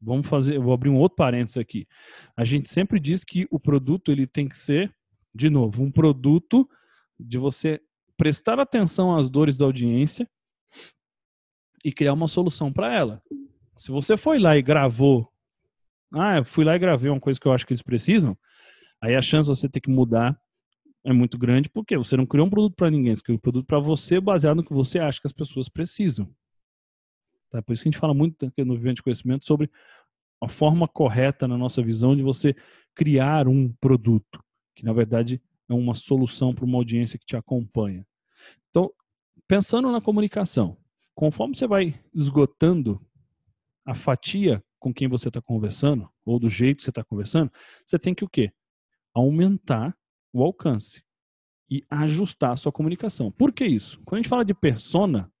Vamos 0.00 0.26
fazer, 0.26 0.56
eu 0.56 0.62
vou 0.62 0.72
abrir 0.72 0.88
um 0.88 0.96
outro 0.96 1.16
parênteses 1.16 1.58
aqui. 1.58 1.86
A 2.36 2.44
gente 2.44 2.70
sempre 2.70 2.98
diz 2.98 3.22
que 3.22 3.46
o 3.50 3.60
produto 3.60 4.10
ele 4.10 4.26
tem 4.26 4.48
que 4.48 4.58
ser, 4.58 4.94
de 5.34 5.50
novo, 5.50 5.82
um 5.82 5.90
produto 5.90 6.68
de 7.18 7.36
você 7.36 7.80
prestar 8.16 8.58
atenção 8.58 9.16
às 9.16 9.28
dores 9.28 9.56
da 9.56 9.66
audiência 9.66 10.28
e 11.84 11.92
criar 11.92 12.14
uma 12.14 12.28
solução 12.28 12.72
para 12.72 12.94
ela. 12.94 13.22
Se 13.76 13.90
você 13.90 14.16
foi 14.16 14.38
lá 14.38 14.56
e 14.56 14.62
gravou, 14.62 15.30
ah, 16.12 16.38
eu 16.38 16.44
fui 16.44 16.64
lá 16.64 16.76
e 16.76 16.78
gravei 16.78 17.10
uma 17.10 17.20
coisa 17.20 17.38
que 17.38 17.46
eu 17.46 17.52
acho 17.52 17.66
que 17.66 17.72
eles 17.72 17.82
precisam, 17.82 18.36
aí 19.00 19.14
a 19.14 19.22
chance 19.22 19.50
de 19.50 19.56
você 19.56 19.68
ter 19.68 19.80
que 19.80 19.90
mudar 19.90 20.38
é 21.04 21.12
muito 21.12 21.38
grande 21.38 21.68
porque 21.68 21.96
você 21.96 22.16
não 22.16 22.26
criou 22.26 22.46
um 22.46 22.50
produto 22.50 22.74
para 22.74 22.90
ninguém, 22.90 23.14
você 23.14 23.22
criou 23.22 23.36
um 23.36 23.40
produto 23.40 23.66
para 23.66 23.78
você 23.78 24.20
baseado 24.20 24.56
no 24.56 24.64
que 24.64 24.72
você 24.72 24.98
acha 24.98 25.20
que 25.20 25.26
as 25.26 25.32
pessoas 25.32 25.68
precisam. 25.68 26.30
Tá? 27.50 27.60
Por 27.60 27.72
isso 27.72 27.82
que 27.82 27.88
a 27.88 27.92
gente 27.92 28.00
fala 28.00 28.14
muito 28.14 28.50
no 28.58 28.76
Vivente 28.76 29.02
Conhecimento 29.02 29.44
sobre 29.44 29.70
a 30.40 30.48
forma 30.48 30.88
correta 30.88 31.46
na 31.46 31.58
nossa 31.58 31.82
visão 31.82 32.16
de 32.16 32.22
você 32.22 32.54
criar 32.94 33.46
um 33.48 33.72
produto, 33.80 34.42
que 34.74 34.84
na 34.84 34.92
verdade 34.92 35.42
é 35.68 35.74
uma 35.74 35.94
solução 35.94 36.54
para 36.54 36.64
uma 36.64 36.78
audiência 36.78 37.18
que 37.18 37.26
te 37.26 37.36
acompanha. 37.36 38.06
Então, 38.70 38.90
pensando 39.46 39.90
na 39.92 40.00
comunicação, 40.00 40.76
conforme 41.14 41.54
você 41.54 41.66
vai 41.66 41.94
esgotando 42.14 43.04
a 43.84 43.94
fatia 43.94 44.64
com 44.78 44.94
quem 44.94 45.08
você 45.08 45.28
está 45.28 45.42
conversando, 45.42 46.08
ou 46.24 46.38
do 46.38 46.48
jeito 46.48 46.78
que 46.78 46.84
você 46.84 46.90
está 46.90 47.04
conversando, 47.04 47.52
você 47.84 47.98
tem 47.98 48.14
que 48.14 48.24
o 48.24 48.28
quê? 48.28 48.50
Aumentar 49.12 49.94
o 50.32 50.42
alcance. 50.42 51.02
e 51.70 51.84
ajustar 51.88 52.50
a 52.50 52.56
sua 52.56 52.72
comunicação. 52.72 53.30
Por 53.30 53.52
que 53.52 53.64
isso? 53.64 54.00
Quando 54.04 54.18
a 54.18 54.22
gente 54.22 54.28
fala 54.28 54.44
de 54.44 54.52
persona, 54.52 55.32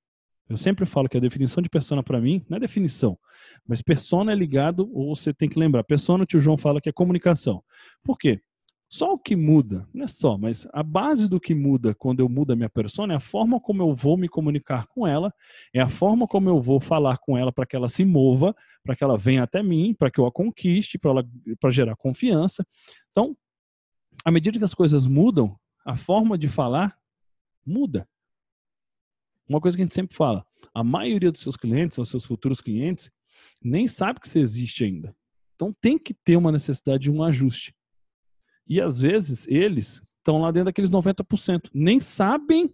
eu 0.50 0.56
sempre 0.56 0.84
falo 0.84 1.08
que 1.08 1.16
a 1.16 1.20
definição 1.20 1.62
de 1.62 1.68
persona 1.68 2.02
para 2.02 2.20
mim 2.20 2.44
não 2.48 2.56
é 2.56 2.60
definição, 2.60 3.16
mas 3.64 3.80
persona 3.80 4.32
é 4.32 4.34
ligado, 4.34 4.90
ou 4.92 5.14
você 5.14 5.32
tem 5.32 5.48
que 5.48 5.56
lembrar, 5.56 5.84
persona, 5.84 6.24
o 6.24 6.26
tio 6.26 6.40
João 6.40 6.58
fala 6.58 6.80
que 6.80 6.88
é 6.88 6.92
comunicação. 6.92 7.62
Por 8.02 8.18
quê? 8.18 8.42
Só 8.88 9.12
o 9.12 9.18
que 9.18 9.36
muda, 9.36 9.88
não 9.94 10.06
é 10.06 10.08
só, 10.08 10.36
mas 10.36 10.66
a 10.72 10.82
base 10.82 11.28
do 11.28 11.38
que 11.38 11.54
muda 11.54 11.94
quando 11.94 12.18
eu 12.18 12.28
mudo 12.28 12.52
a 12.52 12.56
minha 12.56 12.68
persona 12.68 13.12
é 13.12 13.16
a 13.16 13.20
forma 13.20 13.60
como 13.60 13.80
eu 13.80 13.94
vou 13.94 14.16
me 14.16 14.28
comunicar 14.28 14.88
com 14.88 15.06
ela, 15.06 15.32
é 15.72 15.80
a 15.80 15.88
forma 15.88 16.26
como 16.26 16.48
eu 16.48 16.60
vou 16.60 16.80
falar 16.80 17.18
com 17.18 17.38
ela 17.38 17.52
para 17.52 17.64
que 17.64 17.76
ela 17.76 17.88
se 17.88 18.04
mova, 18.04 18.52
para 18.82 18.96
que 18.96 19.04
ela 19.04 19.16
venha 19.16 19.44
até 19.44 19.62
mim, 19.62 19.94
para 19.94 20.10
que 20.10 20.20
eu 20.20 20.26
a 20.26 20.32
conquiste, 20.32 20.98
para 20.98 21.70
gerar 21.70 21.94
confiança. 21.94 22.66
Então, 23.12 23.36
à 24.24 24.32
medida 24.32 24.58
que 24.58 24.64
as 24.64 24.74
coisas 24.74 25.06
mudam, 25.06 25.56
a 25.86 25.96
forma 25.96 26.36
de 26.36 26.48
falar 26.48 26.98
muda. 27.64 28.08
Uma 29.50 29.60
coisa 29.60 29.76
que 29.76 29.82
a 29.82 29.84
gente 29.84 29.96
sempre 29.96 30.16
fala, 30.16 30.46
a 30.72 30.84
maioria 30.84 31.32
dos 31.32 31.40
seus 31.40 31.56
clientes, 31.56 31.98
ou 31.98 32.04
seus 32.04 32.24
futuros 32.24 32.60
clientes, 32.60 33.10
nem 33.60 33.88
sabe 33.88 34.20
que 34.20 34.28
você 34.28 34.38
existe 34.38 34.84
ainda. 34.84 35.12
Então 35.56 35.74
tem 35.80 35.98
que 35.98 36.14
ter 36.14 36.36
uma 36.36 36.52
necessidade 36.52 37.02
de 37.02 37.10
um 37.10 37.20
ajuste. 37.20 37.74
E 38.64 38.80
às 38.80 39.00
vezes 39.00 39.48
eles 39.48 40.00
estão 40.18 40.40
lá 40.40 40.52
dentro 40.52 40.66
daqueles 40.66 40.88
90%, 40.88 41.68
nem 41.74 41.98
sabem 41.98 42.72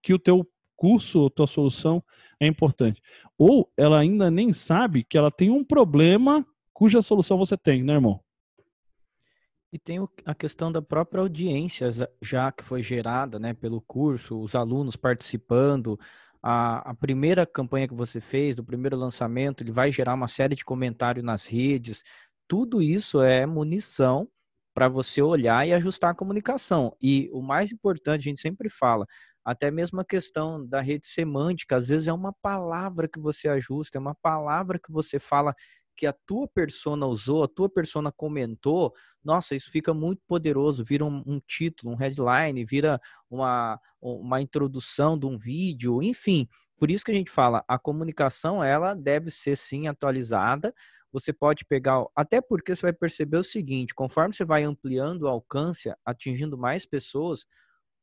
que 0.00 0.14
o 0.14 0.18
teu 0.18 0.48
curso 0.76 1.18
ou 1.18 1.28
tua 1.28 1.48
solução 1.48 2.04
é 2.38 2.46
importante. 2.46 3.02
Ou 3.36 3.68
ela 3.76 3.98
ainda 3.98 4.30
nem 4.30 4.52
sabe 4.52 5.02
que 5.02 5.18
ela 5.18 5.28
tem 5.30 5.50
um 5.50 5.64
problema 5.64 6.46
cuja 6.72 7.02
solução 7.02 7.36
você 7.36 7.56
tem, 7.56 7.82
né, 7.82 7.94
irmão? 7.94 8.22
E 9.72 9.78
tem 9.78 9.98
a 10.24 10.34
questão 10.34 10.72
da 10.72 10.80
própria 10.80 11.20
audiência, 11.20 11.90
já 12.22 12.50
que 12.50 12.64
foi 12.64 12.82
gerada 12.82 13.38
né, 13.38 13.52
pelo 13.52 13.82
curso, 13.82 14.40
os 14.40 14.54
alunos 14.54 14.96
participando. 14.96 15.98
A, 16.42 16.90
a, 16.90 16.94
primeira 16.94 17.44
campanha 17.44 17.86
que 17.86 17.94
você 17.94 18.20
fez, 18.20 18.56
do 18.56 18.64
primeiro 18.64 18.96
lançamento, 18.96 19.62
ele 19.62 19.72
vai 19.72 19.90
gerar 19.90 20.14
uma 20.14 20.28
série 20.28 20.54
de 20.54 20.64
comentários 20.64 21.24
nas 21.24 21.46
redes. 21.46 22.02
Tudo 22.46 22.80
isso 22.80 23.20
é 23.20 23.44
munição 23.44 24.26
para 24.72 24.88
você 24.88 25.20
olhar 25.20 25.66
e 25.66 25.74
ajustar 25.74 26.12
a 26.12 26.14
comunicação. 26.14 26.96
E 27.02 27.28
o 27.32 27.42
mais 27.42 27.70
importante, 27.70 28.22
a 28.22 28.30
gente 28.30 28.40
sempre 28.40 28.70
fala, 28.70 29.06
até 29.44 29.70
mesmo 29.70 30.00
a 30.00 30.04
questão 30.04 30.64
da 30.66 30.80
rede 30.80 31.06
semântica, 31.06 31.76
às 31.76 31.88
vezes 31.88 32.08
é 32.08 32.12
uma 32.12 32.32
palavra 32.40 33.08
que 33.08 33.18
você 33.18 33.48
ajusta, 33.48 33.98
é 33.98 34.00
uma 34.00 34.14
palavra 34.14 34.78
que 34.78 34.90
você 34.92 35.18
fala 35.18 35.54
que 35.98 36.06
a 36.06 36.12
tua 36.12 36.46
persona 36.46 37.04
usou, 37.06 37.42
a 37.42 37.48
tua 37.48 37.68
persona 37.68 38.12
comentou, 38.12 38.94
nossa, 39.24 39.56
isso 39.56 39.68
fica 39.68 39.92
muito 39.92 40.22
poderoso, 40.28 40.84
vira 40.84 41.04
um, 41.04 41.24
um, 41.26 41.40
título, 41.44 41.92
um 41.92 41.96
headline, 41.96 42.64
vira 42.64 43.00
uma, 43.28 43.80
uma 44.00 44.40
introdução 44.40 45.18
de 45.18 45.26
um 45.26 45.36
vídeo, 45.36 46.00
enfim. 46.00 46.48
Por 46.78 46.88
isso 46.88 47.04
que 47.04 47.10
a 47.10 47.14
gente 47.14 47.32
fala, 47.32 47.64
a 47.66 47.76
comunicação 47.76 48.62
ela 48.62 48.94
deve 48.94 49.28
ser 49.32 49.56
sim 49.56 49.88
atualizada, 49.88 50.72
você 51.12 51.32
pode 51.32 51.64
pegar, 51.64 52.04
até 52.14 52.40
porque 52.40 52.76
você 52.76 52.82
vai 52.82 52.92
perceber 52.92 53.38
o 53.38 53.42
seguinte, 53.42 53.92
conforme 53.92 54.32
você 54.32 54.44
vai 54.44 54.62
ampliando 54.62 55.22
o 55.22 55.28
alcance, 55.28 55.92
atingindo 56.04 56.56
mais 56.56 56.86
pessoas, 56.86 57.44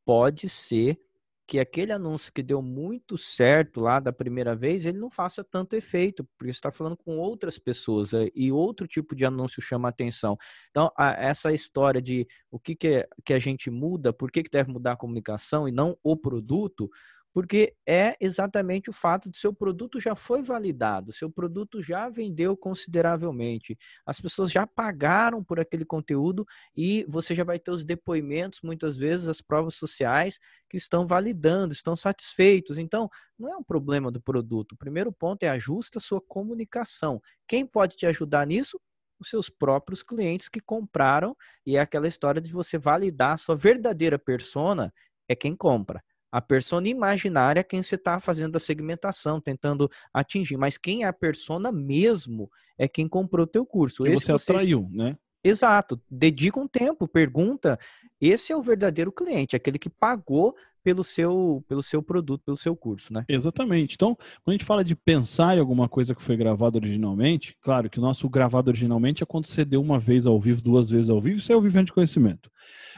pode 0.04 0.50
ser 0.50 1.00
que 1.48 1.60
aquele 1.60 1.92
anúncio 1.92 2.34
que 2.34 2.42
deu 2.42 2.62
muito 2.62 3.18
certo 3.18 3.80
lá 3.80 4.00
da 4.00 4.12
primeira 4.12 4.56
vez, 4.56 4.86
ele 4.86 4.98
não 4.98 5.12
faça 5.12 5.44
tanto 5.44 5.76
efeito, 5.76 6.24
porque 6.38 6.52
você 6.52 6.58
está 6.58 6.72
falando 6.72 6.98
com 6.98 7.18
outras 7.18 7.60
pessoas 7.60 8.14
eh, 8.14 8.32
e 8.36 8.52
outro 8.52 8.88
tipo 8.88 9.16
de 9.16 9.26
anúncio 9.26 9.62
chama 9.62 9.90
atenção. 9.90 10.38
Então, 10.72 10.92
a, 10.98 11.12
essa 11.14 11.54
história 11.54 12.02
de 12.02 12.28
o 12.50 12.60
que, 12.60 12.76
que, 12.76 12.88
é, 12.88 13.08
que 13.24 13.34
a 13.34 13.40
gente 13.40 13.70
muda, 13.70 14.12
por 14.12 14.32
que, 14.32 14.44
que 14.44 14.50
deve 14.50 14.72
mudar 14.72 14.94
a 14.94 14.98
comunicação 14.98 15.68
e 15.68 15.72
não 15.72 15.96
o 16.04 16.18
produto, 16.18 16.90
porque 17.36 17.76
é 17.86 18.16
exatamente 18.22 18.90
o 18.90 18.94
fato 18.94 19.30
de 19.30 19.38
seu 19.38 19.54
produto 19.54 20.00
já 20.00 20.16
foi 20.16 20.42
validado, 20.42 21.12
seu 21.12 21.30
produto 21.30 21.82
já 21.82 22.08
vendeu 22.08 22.56
consideravelmente, 22.56 23.78
as 24.06 24.22
pessoas 24.22 24.50
já 24.50 24.66
pagaram 24.66 25.44
por 25.44 25.60
aquele 25.60 25.84
conteúdo 25.84 26.46
e 26.74 27.06
você 27.10 27.36
já 27.36 27.44
vai 27.44 27.60
ter 27.60 27.72
os 27.72 27.84
depoimentos, 27.84 28.62
muitas 28.64 28.96
vezes 28.96 29.28
as 29.28 29.42
provas 29.42 29.76
sociais 29.76 30.40
que 30.70 30.78
estão 30.78 31.06
validando, 31.06 31.74
estão 31.74 31.94
satisfeitos. 31.94 32.78
Então, 32.78 33.10
não 33.38 33.52
é 33.52 33.58
um 33.58 33.64
problema 33.64 34.10
do 34.10 34.22
produto. 34.22 34.72
O 34.72 34.78
primeiro 34.78 35.12
ponto 35.12 35.44
é 35.44 35.50
ajusta 35.50 35.98
a 35.98 36.02
sua 36.02 36.22
comunicação. 36.22 37.22
Quem 37.46 37.66
pode 37.66 37.98
te 37.98 38.06
ajudar 38.06 38.48
nisso? 38.48 38.80
Os 39.20 39.30
seus 39.30 39.50
próprios 39.50 40.02
clientes 40.02 40.48
que 40.48 40.62
compraram 40.62 41.36
e 41.66 41.76
é 41.76 41.82
aquela 41.82 42.08
história 42.08 42.42
de 42.42 42.54
você 42.54 42.78
validar 42.78 43.34
a 43.34 43.38
sua 43.38 43.58
verdadeira 43.58 44.18
persona 44.18 44.94
é 45.28 45.36
quem 45.36 45.54
compra. 45.54 46.02
A 46.36 46.42
persona 46.42 46.90
imaginária 46.90 47.62
é 47.62 47.64
quem 47.64 47.82
você 47.82 47.96
está 47.96 48.20
fazendo 48.20 48.58
a 48.58 48.60
segmentação, 48.60 49.40
tentando 49.40 49.90
atingir. 50.14 50.58
Mas 50.58 50.78
quem 50.78 51.04
é 51.04 51.08
a 51.08 51.14
persona 51.14 51.72
mesmo 51.72 52.52
é 52.78 52.90
quem 52.90 53.08
comprou 53.08 53.46
o 53.46 53.48
teu 53.48 53.66
curso. 53.66 54.06
E 54.06 54.12
Esse 54.12 54.26
você 54.26 54.52
atraiu, 54.52 54.90
né? 54.92 55.18
Exato. 55.42 55.98
Dedica 56.12 56.60
um 56.60 56.68
tempo, 56.68 57.08
pergunta. 57.08 57.80
Esse 58.20 58.52
é 58.52 58.58
o 58.58 58.62
verdadeiro 58.62 59.14
cliente, 59.14 59.56
aquele 59.56 59.80
que 59.80 59.90
pagou 59.90 60.54
pelo 60.86 61.04
seu, 61.04 61.66
pelo 61.68 61.82
seu 61.82 62.04
produto, 62.04 62.44
pelo 62.46 62.56
seu 62.56 62.76
curso, 62.76 63.12
né? 63.12 63.26
Exatamente. 63.28 63.96
Então, 63.96 64.16
quando 64.44 64.50
a 64.50 64.52
gente 64.52 64.64
fala 64.64 64.86
de 64.86 64.96
pensar 64.96 65.58
em 65.58 65.60
alguma 65.60 65.90
coisa 65.90 66.14
que 66.14 66.22
foi 66.22 66.38
gravada 66.38 66.78
originalmente, 66.78 67.58
claro 67.60 67.90
que 67.90 67.98
o 67.98 68.02
nosso 68.02 68.30
gravado 68.30 68.70
originalmente 68.70 69.24
é 69.24 69.26
quando 69.26 69.48
você 69.48 69.66
deu 69.66 69.82
uma 69.82 69.98
vez 69.98 70.28
ao 70.28 70.40
vivo, 70.40 70.62
duas 70.62 70.88
vezes 70.92 71.10
ao 71.10 71.20
vivo, 71.20 71.38
isso 71.38 71.52
é 71.52 71.56
o 71.56 71.62
vivendo 71.62 71.88
de 71.88 71.94
conhecimento. 71.94 72.52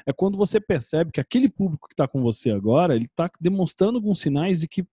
É 0.06 0.12
quando 0.12 0.38
você 0.38 0.60
percebe 0.60 1.14
que 1.14 1.22
aquele 1.22 1.48
público 1.48 1.88
que 1.88 1.94
está 1.94 2.06
com 2.10 2.22
você 2.22 2.52
agora, 2.52 2.94
ele 2.94 3.06
está 3.06 3.32
demonstrando 3.40 3.98
alguns 3.98 4.20
sinais 4.20 4.60
de 4.60 4.68
que 4.68 4.86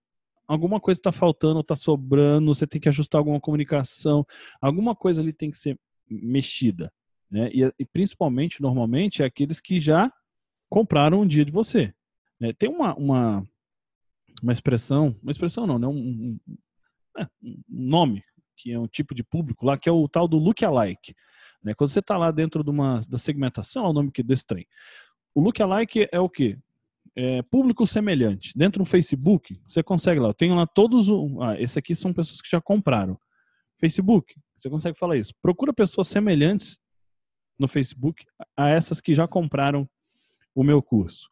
alguma 0.46 0.78
coisa 0.78 1.00
está 1.00 1.10
faltando, 1.10 1.58
está 1.58 1.74
sobrando, 1.74 2.54
você 2.54 2.64
tem 2.64 2.80
que 2.80 2.88
ajustar 2.88 3.18
alguma 3.18 3.40
comunicação, 3.40 4.24
alguma 4.60 4.94
coisa 4.94 5.20
ali 5.20 5.32
tem 5.32 5.50
que 5.50 5.58
ser 5.58 5.76
mexida. 6.08 6.92
Né? 7.28 7.50
E, 7.52 7.68
e 7.76 7.84
principalmente, 7.84 8.62
normalmente, 8.62 9.20
é 9.20 9.26
aqueles 9.26 9.60
que 9.60 9.80
já 9.80 10.12
compraram 10.68 11.22
um 11.22 11.26
dia 11.26 11.44
de 11.44 11.50
você. 11.50 11.92
É, 12.42 12.52
tem 12.52 12.68
uma, 12.68 12.94
uma, 12.94 13.48
uma 14.42 14.52
expressão, 14.52 15.16
uma 15.22 15.30
expressão 15.30 15.66
não, 15.66 15.78
né? 15.78 15.86
um, 15.86 15.92
um, 15.92 16.38
é, 17.18 17.26
um 17.42 17.62
nome, 17.68 18.22
que 18.56 18.72
é 18.72 18.78
um 18.78 18.86
tipo 18.86 19.14
de 19.14 19.22
público 19.22 19.66
lá, 19.66 19.76
que 19.76 19.88
é 19.88 19.92
o 19.92 20.08
tal 20.08 20.28
do 20.28 20.38
look-alike. 20.38 21.14
Né? 21.62 21.74
Quando 21.74 21.90
você 21.90 22.00
está 22.00 22.16
lá 22.16 22.30
dentro 22.30 22.62
de 22.62 22.70
uma, 22.70 23.00
da 23.08 23.18
segmentação, 23.18 23.86
é 23.86 23.88
o 23.88 23.92
nome 23.92 24.10
que 24.10 24.22
desse 24.22 24.46
trem. 24.46 24.66
O 25.34 25.40
look-alike 25.40 26.08
é 26.12 26.20
o 26.20 26.28
quê? 26.28 26.58
É 27.16 27.42
público 27.42 27.86
semelhante. 27.86 28.52
Dentro 28.56 28.82
do 28.82 28.88
Facebook, 28.88 29.60
você 29.66 29.82
consegue 29.82 30.20
lá, 30.20 30.28
eu 30.28 30.34
tenho 30.34 30.54
lá 30.54 30.66
todos, 30.66 31.08
ah, 31.40 31.60
esse 31.60 31.78
aqui 31.78 31.94
são 31.94 32.12
pessoas 32.12 32.40
que 32.40 32.50
já 32.50 32.60
compraram. 32.60 33.18
Facebook, 33.78 34.34
você 34.56 34.68
consegue 34.68 34.98
falar 34.98 35.16
isso. 35.16 35.32
Procura 35.40 35.72
pessoas 35.72 36.08
semelhantes 36.08 36.78
no 37.58 37.68
Facebook 37.68 38.24
a 38.56 38.68
essas 38.68 39.00
que 39.00 39.14
já 39.14 39.28
compraram 39.28 39.88
o 40.54 40.62
meu 40.62 40.82
curso. 40.82 41.30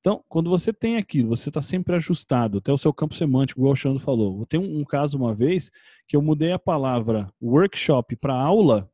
Então, 0.00 0.24
quando 0.28 0.48
você 0.48 0.72
tem 0.72 0.96
aquilo, 0.96 1.28
você 1.28 1.50
está 1.50 1.60
sempre 1.60 1.94
ajustado, 1.94 2.58
até 2.58 2.72
o 2.72 2.78
seu 2.78 2.92
campo 2.92 3.14
semântico, 3.14 3.60
igual 3.60 3.74
o 3.74 3.76
Xandro 3.76 4.00
falou. 4.00 4.40
Eu 4.40 4.46
tenho 4.46 4.62
um, 4.62 4.82
caso 4.82 5.18
uma 5.18 5.34
vez 5.34 5.70
que 6.08 6.16
eu 6.16 6.22
mudei 6.22 6.52
a 6.52 6.58
palavra 6.58 7.30
workshop 7.40 8.16
para 8.16 8.34
aula, 8.34 8.90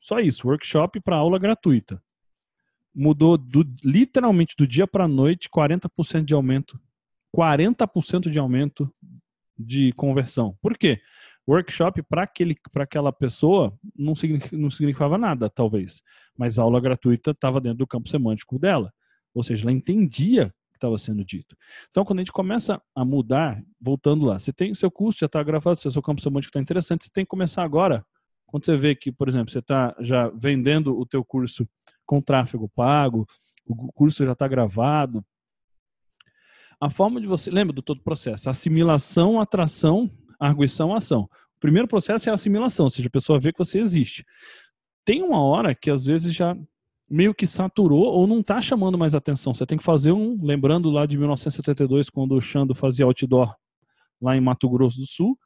só 0.00 0.18
isso, 0.18 0.48
workshop 0.48 1.00
para 1.00 1.16
aula 1.16 1.38
gratuita. 1.38 2.02
Mudou 2.94 3.36
do, 3.36 3.66
literalmente 3.84 4.54
do 4.56 4.66
dia 4.66 4.86
para 4.86 5.04
a 5.04 5.08
noite 5.08 5.50
40% 5.50 6.24
de 6.24 6.32
aumento. 6.32 6.80
40% 7.36 8.30
de 8.30 8.38
aumento 8.38 8.90
de 9.58 9.92
conversão. 9.92 10.56
Por 10.62 10.78
quê? 10.78 11.02
Workshop 11.46 12.02
para 12.02 12.30
aquela 12.76 13.12
pessoa 13.12 13.78
não, 13.94 14.14
não 14.52 14.70
significava 14.70 15.18
nada, 15.18 15.50
talvez. 15.50 16.02
Mas 16.36 16.58
a 16.58 16.62
aula 16.62 16.80
gratuita 16.80 17.32
estava 17.32 17.60
dentro 17.60 17.78
do 17.78 17.86
campo 17.86 18.08
semântico 18.08 18.58
dela. 18.58 18.92
Ou 19.36 19.42
seja, 19.42 19.64
ela 19.64 19.72
entendia 19.72 20.46
o 20.46 20.72
que 20.72 20.78
estava 20.78 20.96
sendo 20.96 21.22
dito. 21.22 21.54
Então, 21.90 22.06
quando 22.06 22.20
a 22.20 22.22
gente 22.22 22.32
começa 22.32 22.80
a 22.94 23.04
mudar, 23.04 23.62
voltando 23.78 24.24
lá, 24.24 24.38
você 24.38 24.50
tem 24.50 24.72
o 24.72 24.74
seu 24.74 24.90
curso, 24.90 25.18
já 25.20 25.26
está 25.26 25.42
gravado, 25.42 25.78
seu 25.78 26.02
campo 26.02 26.22
semântico 26.22 26.48
está 26.48 26.58
interessante, 26.58 27.04
você 27.04 27.10
tem 27.12 27.22
que 27.22 27.28
começar 27.28 27.62
agora. 27.62 28.02
Quando 28.46 28.64
você 28.64 28.74
vê 28.74 28.94
que, 28.94 29.12
por 29.12 29.28
exemplo, 29.28 29.50
você 29.50 29.58
está 29.58 29.94
já 30.00 30.30
vendendo 30.30 30.98
o 30.98 31.04
teu 31.04 31.22
curso 31.22 31.68
com 32.06 32.22
tráfego 32.22 32.66
pago, 32.66 33.26
o 33.66 33.92
curso 33.92 34.24
já 34.24 34.32
está 34.32 34.48
gravado. 34.48 35.22
A 36.80 36.88
forma 36.88 37.20
de 37.20 37.26
você, 37.26 37.50
lembra 37.50 37.74
do 37.74 37.82
todo 37.82 37.98
o 37.98 38.04
processo, 38.04 38.48
assimilação, 38.48 39.38
atração, 39.38 40.10
arguição, 40.40 40.94
ação. 40.94 41.28
O 41.56 41.60
primeiro 41.60 41.86
processo 41.86 42.26
é 42.30 42.32
a 42.32 42.36
assimilação, 42.36 42.86
ou 42.86 42.90
seja, 42.90 43.08
a 43.08 43.10
pessoa 43.10 43.38
vê 43.38 43.52
que 43.52 43.58
você 43.58 43.78
existe. 43.78 44.24
Tem 45.04 45.22
uma 45.22 45.42
hora 45.42 45.74
que 45.74 45.90
às 45.90 46.06
vezes 46.06 46.34
já 46.34 46.56
meio 47.08 47.34
que 47.34 47.46
saturou 47.46 48.04
ou 48.04 48.26
não 48.26 48.40
está 48.40 48.60
chamando 48.60 48.98
mais 48.98 49.14
atenção. 49.14 49.54
Você 49.54 49.66
tem 49.66 49.78
que 49.78 49.84
fazer 49.84 50.12
um, 50.12 50.38
lembrando 50.42 50.90
lá 50.90 51.06
de 51.06 51.16
1972, 51.16 52.10
quando 52.10 52.34
o 52.34 52.40
Xando 52.40 52.74
fazia 52.74 53.04
outdoor 53.04 53.54
lá 54.20 54.36
em 54.36 54.40
Mato 54.40 54.68
Grosso 54.68 54.98
do 54.98 55.06
Sul, 55.06 55.38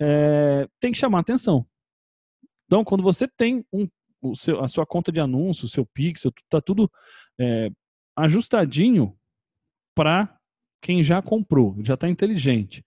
é, 0.00 0.66
tem 0.80 0.92
que 0.92 0.98
chamar 0.98 1.20
atenção. 1.20 1.66
Então, 2.66 2.84
quando 2.84 3.02
você 3.02 3.28
tem 3.28 3.64
um, 3.72 3.86
o 4.22 4.34
seu, 4.34 4.62
a 4.62 4.68
sua 4.68 4.86
conta 4.86 5.12
de 5.12 5.20
anúncio, 5.20 5.66
o 5.66 5.68
seu 5.68 5.84
Pixel, 5.84 6.32
está 6.44 6.60
tudo 6.60 6.90
é, 7.38 7.68
ajustadinho 8.16 9.14
para 9.94 10.34
quem 10.80 11.02
já 11.02 11.20
comprou, 11.20 11.76
já 11.84 11.94
está 11.94 12.08
inteligente. 12.08 12.84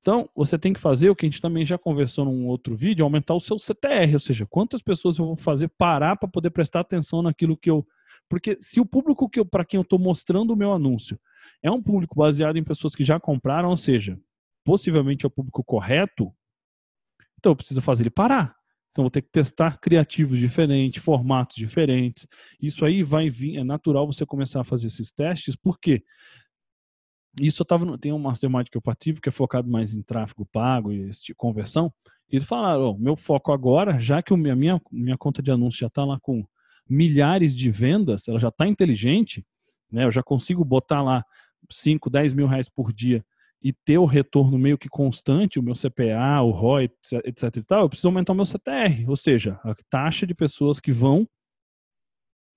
Então, 0.00 0.28
você 0.34 0.58
tem 0.58 0.72
que 0.72 0.80
fazer 0.80 1.10
o 1.10 1.16
que 1.16 1.26
a 1.26 1.28
gente 1.28 1.40
também 1.40 1.64
já 1.64 1.76
conversou 1.76 2.24
num 2.24 2.46
outro 2.46 2.76
vídeo, 2.76 3.04
aumentar 3.04 3.34
o 3.34 3.40
seu 3.40 3.58
CTR, 3.58 4.14
ou 4.14 4.20
seja, 4.20 4.46
quantas 4.46 4.80
pessoas 4.80 5.18
eu 5.18 5.26
vou 5.26 5.36
fazer 5.36 5.68
parar 5.68 6.16
para 6.16 6.28
poder 6.28 6.50
prestar 6.50 6.80
atenção 6.80 7.22
naquilo 7.22 7.56
que 7.56 7.70
eu. 7.70 7.86
Porque 8.28 8.56
se 8.60 8.80
o 8.80 8.86
público 8.86 9.28
que 9.28 9.44
para 9.44 9.64
quem 9.64 9.78
eu 9.78 9.82
estou 9.82 9.98
mostrando 9.98 10.52
o 10.52 10.56
meu 10.56 10.72
anúncio 10.72 11.18
é 11.62 11.70
um 11.70 11.82
público 11.82 12.14
baseado 12.14 12.56
em 12.56 12.64
pessoas 12.64 12.94
que 12.94 13.04
já 13.04 13.18
compraram, 13.18 13.70
ou 13.70 13.76
seja, 13.76 14.18
possivelmente 14.64 15.24
é 15.24 15.28
o 15.28 15.30
público 15.30 15.64
correto, 15.64 16.32
então 17.38 17.52
eu 17.52 17.56
preciso 17.56 17.80
fazer 17.80 18.02
ele 18.04 18.10
parar. 18.10 18.56
Então 18.90 19.04
vou 19.04 19.10
ter 19.10 19.22
que 19.22 19.30
testar 19.30 19.78
criativos 19.78 20.38
diferentes, 20.38 21.02
formatos 21.02 21.56
diferentes. 21.56 22.26
Isso 22.60 22.84
aí 22.84 23.02
vai 23.02 23.30
vir, 23.30 23.56
é 23.56 23.64
natural 23.64 24.06
você 24.06 24.26
começar 24.26 24.60
a 24.60 24.64
fazer 24.64 24.88
esses 24.88 25.10
testes, 25.10 25.54
porque 25.54 26.02
isso 27.40 27.62
eu 27.62 27.66
tava, 27.66 27.98
tem 27.98 28.12
um 28.12 28.18
mastermind 28.18 28.68
que 28.68 28.76
eu 28.76 28.82
participo 28.82 29.20
que 29.20 29.28
é 29.28 29.32
focado 29.32 29.68
mais 29.70 29.94
em 29.94 30.02
tráfego 30.02 30.46
pago 30.46 30.92
e 30.92 31.10
tipo 31.10 31.38
conversão. 31.38 31.92
E 32.30 32.36
eles 32.36 32.46
falaram, 32.46 32.90
oh, 32.90 32.98
meu 32.98 33.16
foco 33.16 33.52
agora, 33.52 33.98
já 33.98 34.22
que 34.22 34.32
a 34.32 34.36
minha, 34.36 34.80
minha 34.90 35.16
conta 35.16 35.42
de 35.42 35.50
anúncio 35.50 35.80
já 35.80 35.86
está 35.86 36.04
lá 36.04 36.18
com 36.20 36.44
milhares 36.88 37.54
de 37.54 37.70
vendas, 37.70 38.28
ela 38.28 38.38
já 38.38 38.48
está 38.48 38.66
inteligente, 38.66 39.44
né? 39.90 40.04
Eu 40.04 40.10
já 40.10 40.22
consigo 40.22 40.64
botar 40.64 41.02
lá 41.02 41.24
5, 41.70 42.08
10 42.10 42.32
mil 42.34 42.46
reais 42.46 42.68
por 42.68 42.92
dia 42.92 43.24
e 43.62 43.72
ter 43.72 43.98
o 43.98 44.04
retorno 44.04 44.58
meio 44.58 44.78
que 44.78 44.88
constante, 44.88 45.58
o 45.58 45.62
meu 45.62 45.74
CPA, 45.74 46.40
o 46.42 46.50
ROI, 46.50 46.90
etc 47.24 47.56
e 47.56 47.62
tal, 47.62 47.82
eu 47.82 47.88
preciso 47.88 48.08
aumentar 48.08 48.32
o 48.32 48.36
meu 48.36 48.44
CTR, 48.44 49.04
ou 49.08 49.16
seja, 49.16 49.58
a 49.64 49.74
taxa 49.90 50.26
de 50.26 50.34
pessoas 50.34 50.78
que 50.78 50.92
vão 50.92 51.28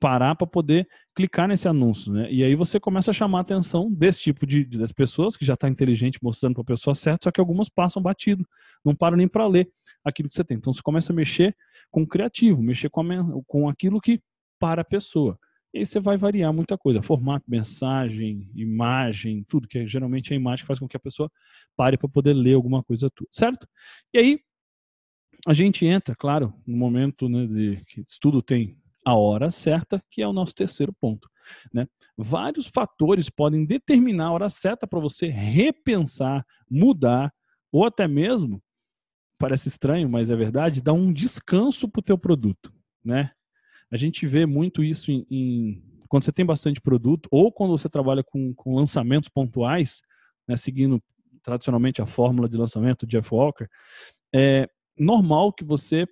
parar 0.01 0.34
para 0.36 0.48
poder 0.48 0.88
clicar 1.15 1.48
nesse 1.48 1.67
anúncio, 1.67 2.12
né? 2.12 2.27
E 2.31 2.43
aí 2.43 2.55
você 2.55 2.79
começa 2.79 3.12
a 3.12 3.13
chamar 3.13 3.38
a 3.38 3.41
atenção 3.41 3.89
desse 3.93 4.20
tipo 4.20 4.48
de, 4.48 4.65
de 4.65 4.79
das 4.79 4.91
pessoas 4.91 5.38
que 5.38 5.46
já 5.46 5.53
está 5.53 5.70
inteligente 5.70 6.17
mostrando 6.24 6.55
para 6.55 6.63
a 6.63 6.65
pessoa 6.65 6.96
certa, 6.96 7.25
só 7.25 7.31
que 7.31 7.39
algumas 7.39 7.70
passam 7.70 8.01
batido, 8.01 8.43
não 8.84 8.96
param 8.96 9.15
nem 9.15 9.27
para 9.27 9.46
ler 9.46 9.72
aquilo 10.03 10.27
que 10.27 10.34
você 10.34 10.43
tem. 10.43 10.58
Então 10.58 10.74
você 10.74 10.81
começa 10.81 11.13
a 11.13 11.15
mexer 11.15 11.55
com 11.91 12.01
o 12.01 12.08
criativo, 12.08 12.63
mexer 12.63 12.89
com, 12.89 13.01
a, 13.01 13.43
com 13.46 13.70
aquilo 13.70 14.01
que 14.01 14.20
para 14.60 14.81
a 14.81 14.86
pessoa. 14.86 15.38
E 15.72 15.77
aí 15.77 15.86
você 15.86 16.00
vai 16.00 16.17
variar 16.17 16.51
muita 16.51 16.75
coisa, 16.75 17.03
formato, 17.03 17.46
mensagem, 17.48 18.50
imagem, 18.55 19.46
tudo, 19.48 19.67
que 19.67 19.77
é, 19.77 19.88
geralmente 19.88 20.34
é 20.34 20.36
a 20.36 20.39
imagem 20.39 20.63
que 20.63 20.67
faz 20.67 20.79
com 20.79 20.88
que 20.88 20.98
a 20.98 21.00
pessoa 21.00 21.31
pare 21.77 21.96
para 21.96 22.10
poder 22.10 22.34
ler 22.34 22.55
alguma 22.55 22.84
coisa 22.84 23.08
tua, 23.13 23.27
certo? 23.29 23.67
E 24.12 24.17
aí 24.17 24.39
a 25.48 25.53
gente 25.53 25.86
entra, 25.86 26.15
claro, 26.15 26.53
no 26.65 26.75
momento 26.75 27.29
né, 27.29 27.46
de 27.46 27.81
que 27.86 28.03
tudo 28.20 28.41
tem 28.41 28.80
a 29.05 29.15
hora 29.15 29.50
certa, 29.50 30.03
que 30.10 30.22
é 30.22 30.27
o 30.27 30.34
nosso 30.34 30.53
terceiro 30.53 30.93
ponto. 30.93 31.29
Né? 31.74 31.88
Vários 32.17 32.67
fatores 32.67 33.29
podem 33.29 33.65
determinar 33.65 34.27
a 34.27 34.31
hora 34.31 34.50
certa 34.50 34.88
para 34.88 35.00
você 35.00 35.27
repensar, 35.27 36.46
mudar, 36.70 37.34
ou 37.72 37.86
até 37.86 38.08
mesmo, 38.08 38.62
parece 39.38 39.70
estranho, 39.70 40.10
mas 40.10 40.29
é 40.29 40.36
verdade, 40.36 40.81
dar 40.81 40.93
um 40.93 41.12
descanso 41.12 41.89
para 41.89 42.00
o 42.00 42.03
teu 42.03 42.17
produto. 42.17 42.72
Né? 43.03 43.31
A 43.89 43.98
gente 43.98 44.27
vê 44.27 44.46
muito 44.46 44.84
isso 44.84 45.12
em, 45.12 45.25
em, 45.29 45.84
quando 46.08 46.24
você 46.24 46.31
tem 46.31 46.46
bastante 46.46 46.79
produto 46.79 47.27
ou 47.31 47.51
quando 47.51 47.72
você 47.72 47.89
trabalha 47.89 48.24
com, 48.24 48.53
com 48.53 48.75
lançamentos 48.75 49.29
pontuais, 49.29 50.01
né, 50.48 50.55
seguindo 50.55 51.01
tradicionalmente 51.41 52.01
a 52.01 52.05
fórmula 52.05 52.48
de 52.48 52.55
lançamento 52.55 53.05
de 53.05 53.17
Jeff 53.17 53.34
Walker, 53.34 53.67
é 54.34 54.70
normal 54.98 55.51
que 55.51 55.63
você 55.63 56.05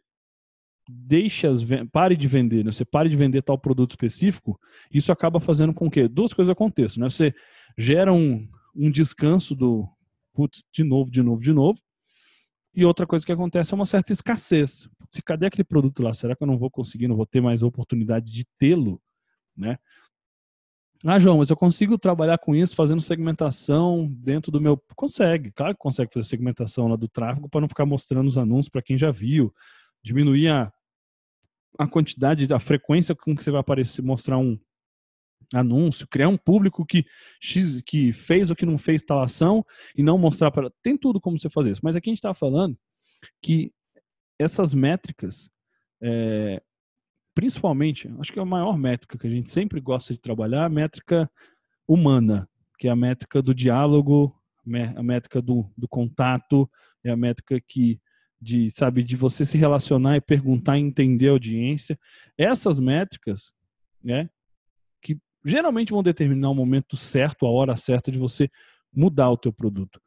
deixe 0.91 1.45
as 1.45 1.59
pare 1.91 2.17
de 2.17 2.27
vender, 2.27 2.65
né? 2.65 2.71
você 2.71 2.83
pare 2.83 3.09
de 3.09 3.15
vender 3.15 3.43
tal 3.43 3.59
produto 3.59 3.91
específico, 3.91 4.59
isso 4.91 5.11
acaba 5.11 5.39
fazendo 5.39 5.73
com 5.73 5.89
que 5.89 6.07
duas 6.07 6.33
coisas 6.33 6.51
aconteçam, 6.51 7.03
né? 7.03 7.09
Você 7.09 7.33
gera 7.77 8.11
um, 8.11 8.47
um 8.75 8.89
descanso 8.89 9.55
do 9.55 9.87
putz, 10.33 10.63
de 10.73 10.83
novo, 10.83 11.11
de 11.11 11.21
novo, 11.21 11.41
de 11.41 11.53
novo, 11.53 11.79
e 12.75 12.83
outra 12.85 13.05
coisa 13.05 13.25
que 13.25 13.31
acontece 13.31 13.73
é 13.73 13.75
uma 13.75 13.85
certa 13.85 14.13
escassez. 14.13 14.89
Se 15.11 15.21
cadê 15.21 15.45
aquele 15.45 15.63
produto 15.63 16.01
lá? 16.01 16.13
Será 16.13 16.35
que 16.35 16.41
eu 16.41 16.47
não 16.47 16.57
vou 16.57 16.71
conseguir, 16.71 17.07
não 17.07 17.15
vou 17.15 17.25
ter 17.25 17.41
mais 17.41 17.61
oportunidade 17.61 18.31
de 18.31 18.45
tê-lo, 18.57 19.01
né? 19.55 19.77
Ah, 21.05 21.17
João, 21.17 21.37
mas 21.37 21.49
eu 21.49 21.55
consigo 21.55 21.97
trabalhar 21.97 22.37
com 22.39 22.53
isso 22.53 22.75
fazendo 22.75 22.99
segmentação 22.99 24.07
dentro 24.11 24.51
do 24.51 24.59
meu. 24.59 24.81
Consegue, 24.95 25.51
claro 25.51 25.73
que 25.73 25.79
consegue 25.79 26.11
fazer 26.13 26.27
segmentação 26.27 26.87
lá 26.87 26.95
do 26.95 27.07
tráfego 27.07 27.47
para 27.47 27.61
não 27.61 27.69
ficar 27.69 27.85
mostrando 27.85 28.27
os 28.27 28.37
anúncios 28.37 28.69
para 28.69 28.81
quem 28.81 28.97
já 28.97 29.09
viu, 29.09 29.53
diminuir 30.03 30.49
a, 30.49 30.71
a 31.77 31.87
quantidade, 31.87 32.51
a 32.53 32.59
frequência 32.59 33.15
com 33.15 33.35
que 33.35 33.43
você 33.43 33.51
vai 33.51 33.61
aparecer, 33.61 34.01
mostrar 34.01 34.37
um 34.37 34.57
anúncio, 35.53 36.07
criar 36.07 36.27
um 36.27 36.37
público 36.37 36.85
que, 36.85 37.05
que 37.85 38.13
fez 38.13 38.49
ou 38.49 38.55
que 38.55 38.65
não 38.65 38.77
fez 38.77 39.03
tal 39.03 39.21
ação 39.21 39.65
e 39.95 40.03
não 40.03 40.17
mostrar 40.17 40.51
para. 40.51 40.71
Tem 40.83 40.97
tudo 40.97 41.19
como 41.19 41.37
você 41.37 41.49
fazer 41.49 41.71
isso. 41.71 41.81
Mas 41.83 41.95
aqui 41.95 42.09
a 42.09 42.11
gente 42.11 42.19
está 42.19 42.33
falando 42.33 42.77
que 43.41 43.71
essas 44.37 44.73
métricas, 44.73 45.49
é, 46.01 46.61
principalmente, 47.33 48.09
acho 48.19 48.31
que 48.31 48.39
é 48.39 48.41
a 48.41 48.45
maior 48.45 48.77
métrica 48.77 49.17
que 49.17 49.27
a 49.27 49.29
gente 49.29 49.49
sempre 49.49 49.81
gosta 49.81 50.13
de 50.13 50.19
trabalhar, 50.19 50.65
a 50.65 50.69
métrica 50.69 51.29
humana, 51.87 52.47
que 52.77 52.87
é 52.87 52.91
a 52.91 52.95
métrica 52.95 53.41
do 53.41 53.53
diálogo, 53.53 54.35
a 54.95 55.03
métrica 55.03 55.41
do, 55.41 55.69
do 55.75 55.87
contato, 55.87 56.69
é 57.03 57.09
a 57.09 57.17
métrica 57.17 57.59
que 57.59 57.99
de 58.41 58.69
sabe 58.71 59.03
de 59.03 59.15
você 59.15 59.43
se 59.43 59.57
relacionar 59.57 60.15
e 60.15 60.21
perguntar 60.21 60.77
e 60.77 60.81
entender 60.81 61.27
a 61.27 61.31
audiência 61.31 61.99
essas 62.37 62.79
métricas 62.79 63.53
né 64.03 64.29
que 65.01 65.17
geralmente 65.43 65.91
vão 65.91 66.03
determinar 66.03 66.49
o 66.49 66.55
momento 66.55 66.95
certo 66.95 67.45
a 67.45 67.51
hora 67.51 67.75
certa 67.75 68.11
de 68.11 68.17
você 68.17 68.49
mudar 68.93 69.29
o 69.29 69.37
teu 69.37 69.53
produto. 69.53 70.01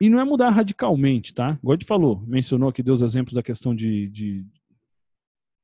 E 0.00 0.08
não 0.08 0.20
é 0.20 0.24
mudar 0.24 0.50
radicalmente 0.50 1.32
tá? 1.32 1.58
Gente 1.64 1.86
falou 1.86 2.20
mencionou 2.26 2.68
aqui 2.68 2.82
deu 2.82 2.94
os 2.94 3.02
exemplos 3.02 3.34
da 3.34 3.42
questão 3.42 3.74
de, 3.74 4.08
de 4.08 4.44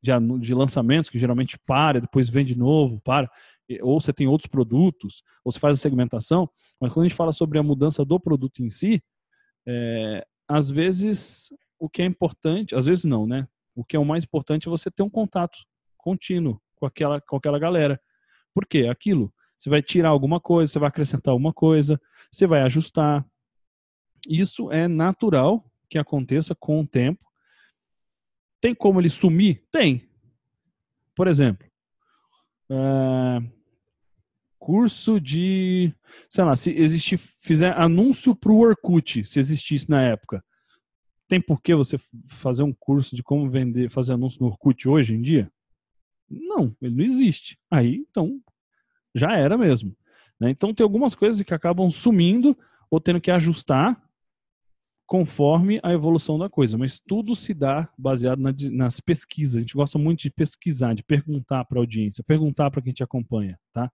de, 0.01 0.13
de 0.39 0.55
lançamentos 0.55 1.11
que 1.11 1.19
geralmente 1.19 1.59
para 1.59 2.01
depois 2.01 2.29
vem 2.29 2.45
de 2.45 2.57
novo 2.57 3.01
para 3.01 3.29
ou 3.83 4.01
você 4.01 4.13
tem 4.13 4.29
outros 4.29 4.47
produtos 4.47 5.25
ou 5.45 5.51
você 5.51 5.59
faz 5.59 5.77
a 5.77 5.81
segmentação 5.81 6.49
mas 6.81 6.93
quando 6.93 7.05
a 7.05 7.09
gente 7.09 7.17
fala 7.17 7.33
sobre 7.33 7.59
a 7.59 7.65
mudança 7.65 8.05
do 8.05 8.21
produto 8.21 8.63
em 8.63 8.71
si 8.71 9.03
é, 9.67 10.25
às 10.49 10.71
vezes 10.71 11.53
o 11.79 11.89
que 11.89 12.03
é 12.03 12.05
importante, 12.05 12.75
às 12.75 12.87
vezes 12.87 13.05
não, 13.05 13.27
né? 13.27 13.47
O 13.75 13.85
que 13.85 13.97
é 13.97 13.99
o 13.99 14.05
mais 14.05 14.25
importante 14.25 14.67
é 14.67 14.71
você 14.71 14.91
ter 14.91 15.03
um 15.03 15.09
contato 15.09 15.59
contínuo 15.97 16.61
com 16.75 16.87
aquela, 16.87 17.21
com 17.21 17.37
aquela 17.37 17.59
galera. 17.59 18.01
Por 18.53 18.67
quê? 18.67 18.87
Aquilo. 18.91 19.33
Você 19.57 19.69
vai 19.69 19.83
tirar 19.83 20.11
alguma 20.11 20.41
coisa, 20.41 20.73
você 20.73 20.79
vai 20.79 20.89
acrescentar 20.89 21.33
alguma 21.33 21.53
coisa, 21.53 22.01
você 22.31 22.47
vai 22.47 22.63
ajustar. 22.63 23.27
Isso 24.29 24.71
é 24.71 24.87
natural 24.89 25.65
que 25.89 25.99
aconteça 25.99 26.55
com 26.55 26.81
o 26.81 26.87
tempo. 26.87 27.25
Tem 28.61 28.75
como 28.75 29.01
ele 29.01 29.09
sumir? 29.09 29.65
Tem. 29.71 30.09
Por 31.15 31.27
exemplo, 31.27 31.67
é, 32.71 33.43
curso 34.59 35.21
de, 35.21 35.93
sei 36.29 36.45
lá, 36.45 36.55
se 36.55 36.71
existir, 36.73 37.19
fizer 37.41 37.77
anúncio 37.77 38.35
para 38.35 38.53
o 38.53 38.59
Orkut, 38.59 39.25
se 39.25 39.39
existisse 39.39 39.89
na 39.89 40.03
época, 40.03 40.45
tem 41.29 41.41
por 41.41 41.61
que 41.61 41.75
você 41.75 41.99
fazer 42.27 42.63
um 42.63 42.73
curso 42.73 43.15
de 43.15 43.23
como 43.23 43.49
vender, 43.51 43.91
fazer 43.91 44.15
anúncio 44.15 44.41
no 44.41 44.49
Orkut 44.49 44.89
hoje 44.89 45.15
em 45.15 45.21
dia? 45.21 45.53
Não, 46.29 46.75
ele 46.81 46.97
não 46.97 47.05
existe. 47.05 47.59
Aí, 47.71 48.05
então, 48.11 48.41
já 49.15 49.37
era 49.37 49.57
mesmo. 49.57 49.95
Né? 50.41 50.51
Então, 50.51 50.75
tem 50.75 50.83
algumas 50.83 51.15
coisas 51.15 51.41
que 51.43 51.55
acabam 51.55 51.91
sumindo 51.91 52.57
ou 52.91 52.99
tendo 52.99 53.21
que 53.21 53.31
ajustar 53.31 54.03
conforme 55.07 55.81
a 55.83 55.93
evolução 55.93 56.39
da 56.39 56.49
coisa. 56.49 56.77
Mas 56.77 56.99
tudo 56.99 57.35
se 57.35 57.53
dá 57.55 57.91
baseado 57.97 58.41
na, 58.41 58.55
nas 58.73 59.01
pesquisas. 59.01 59.57
A 59.57 59.61
gente 59.61 59.75
gosta 59.75 59.99
muito 59.99 60.21
de 60.21 60.31
pesquisar, 60.31 60.95
de 60.95 61.03
perguntar 61.03 61.65
para 61.65 61.79
a 61.79 61.83
audiência, 61.83 62.25
perguntar 62.25 62.71
para 62.71 62.83
quem 62.83 62.93
te 62.93 63.03
acompanha. 63.03 63.59
Tá? 63.73 63.91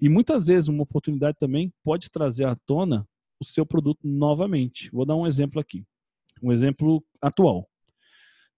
E 0.00 0.08
muitas 0.08 0.46
vezes 0.46 0.68
uma 0.68 0.82
oportunidade 0.82 1.38
também 1.38 1.72
pode 1.82 2.10
trazer 2.10 2.46
à 2.46 2.54
tona 2.54 3.06
o 3.40 3.44
seu 3.44 3.66
produto 3.66 4.00
novamente. 4.02 4.90
Vou 4.90 5.04
dar 5.04 5.16
um 5.16 5.26
exemplo 5.26 5.60
aqui 5.60 5.84
um 6.42 6.52
exemplo 6.52 7.04
atual. 7.20 7.68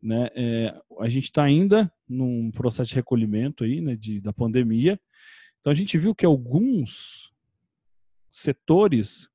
Né? 0.01 0.29
É, 0.35 0.81
a 1.01 1.09
gente 1.09 1.25
está 1.25 1.45
ainda 1.45 1.93
num 2.09 2.51
processo 2.51 2.91
de 2.91 2.95
recolhimento 2.95 3.65
aí, 3.65 3.81
né, 3.81 3.97
de, 3.97 4.21
da 4.21 4.33
pandemia. 4.33 4.99
Então 5.61 5.73
a 5.73 5.75
gente 5.75 5.99
viu 5.99 6.15
que 6.15 6.25
alguns 6.25 7.33
setores 8.31 9.29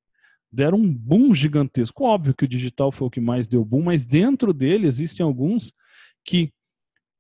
deram 0.52 0.78
um 0.78 0.94
boom 0.94 1.34
gigantesco. 1.34 2.04
Óbvio 2.04 2.36
que 2.36 2.46
o 2.46 2.48
digital 2.48 2.92
foi 2.92 3.08
o 3.08 3.12
que 3.12 3.20
mais 3.20 3.48
deu 3.48 3.66
boom, 3.66 3.84
mas 3.84 4.06
dentro 4.06 4.54
dele 4.54 4.88
existem 4.88 5.24
alguns 5.24 5.74
que 6.24 6.54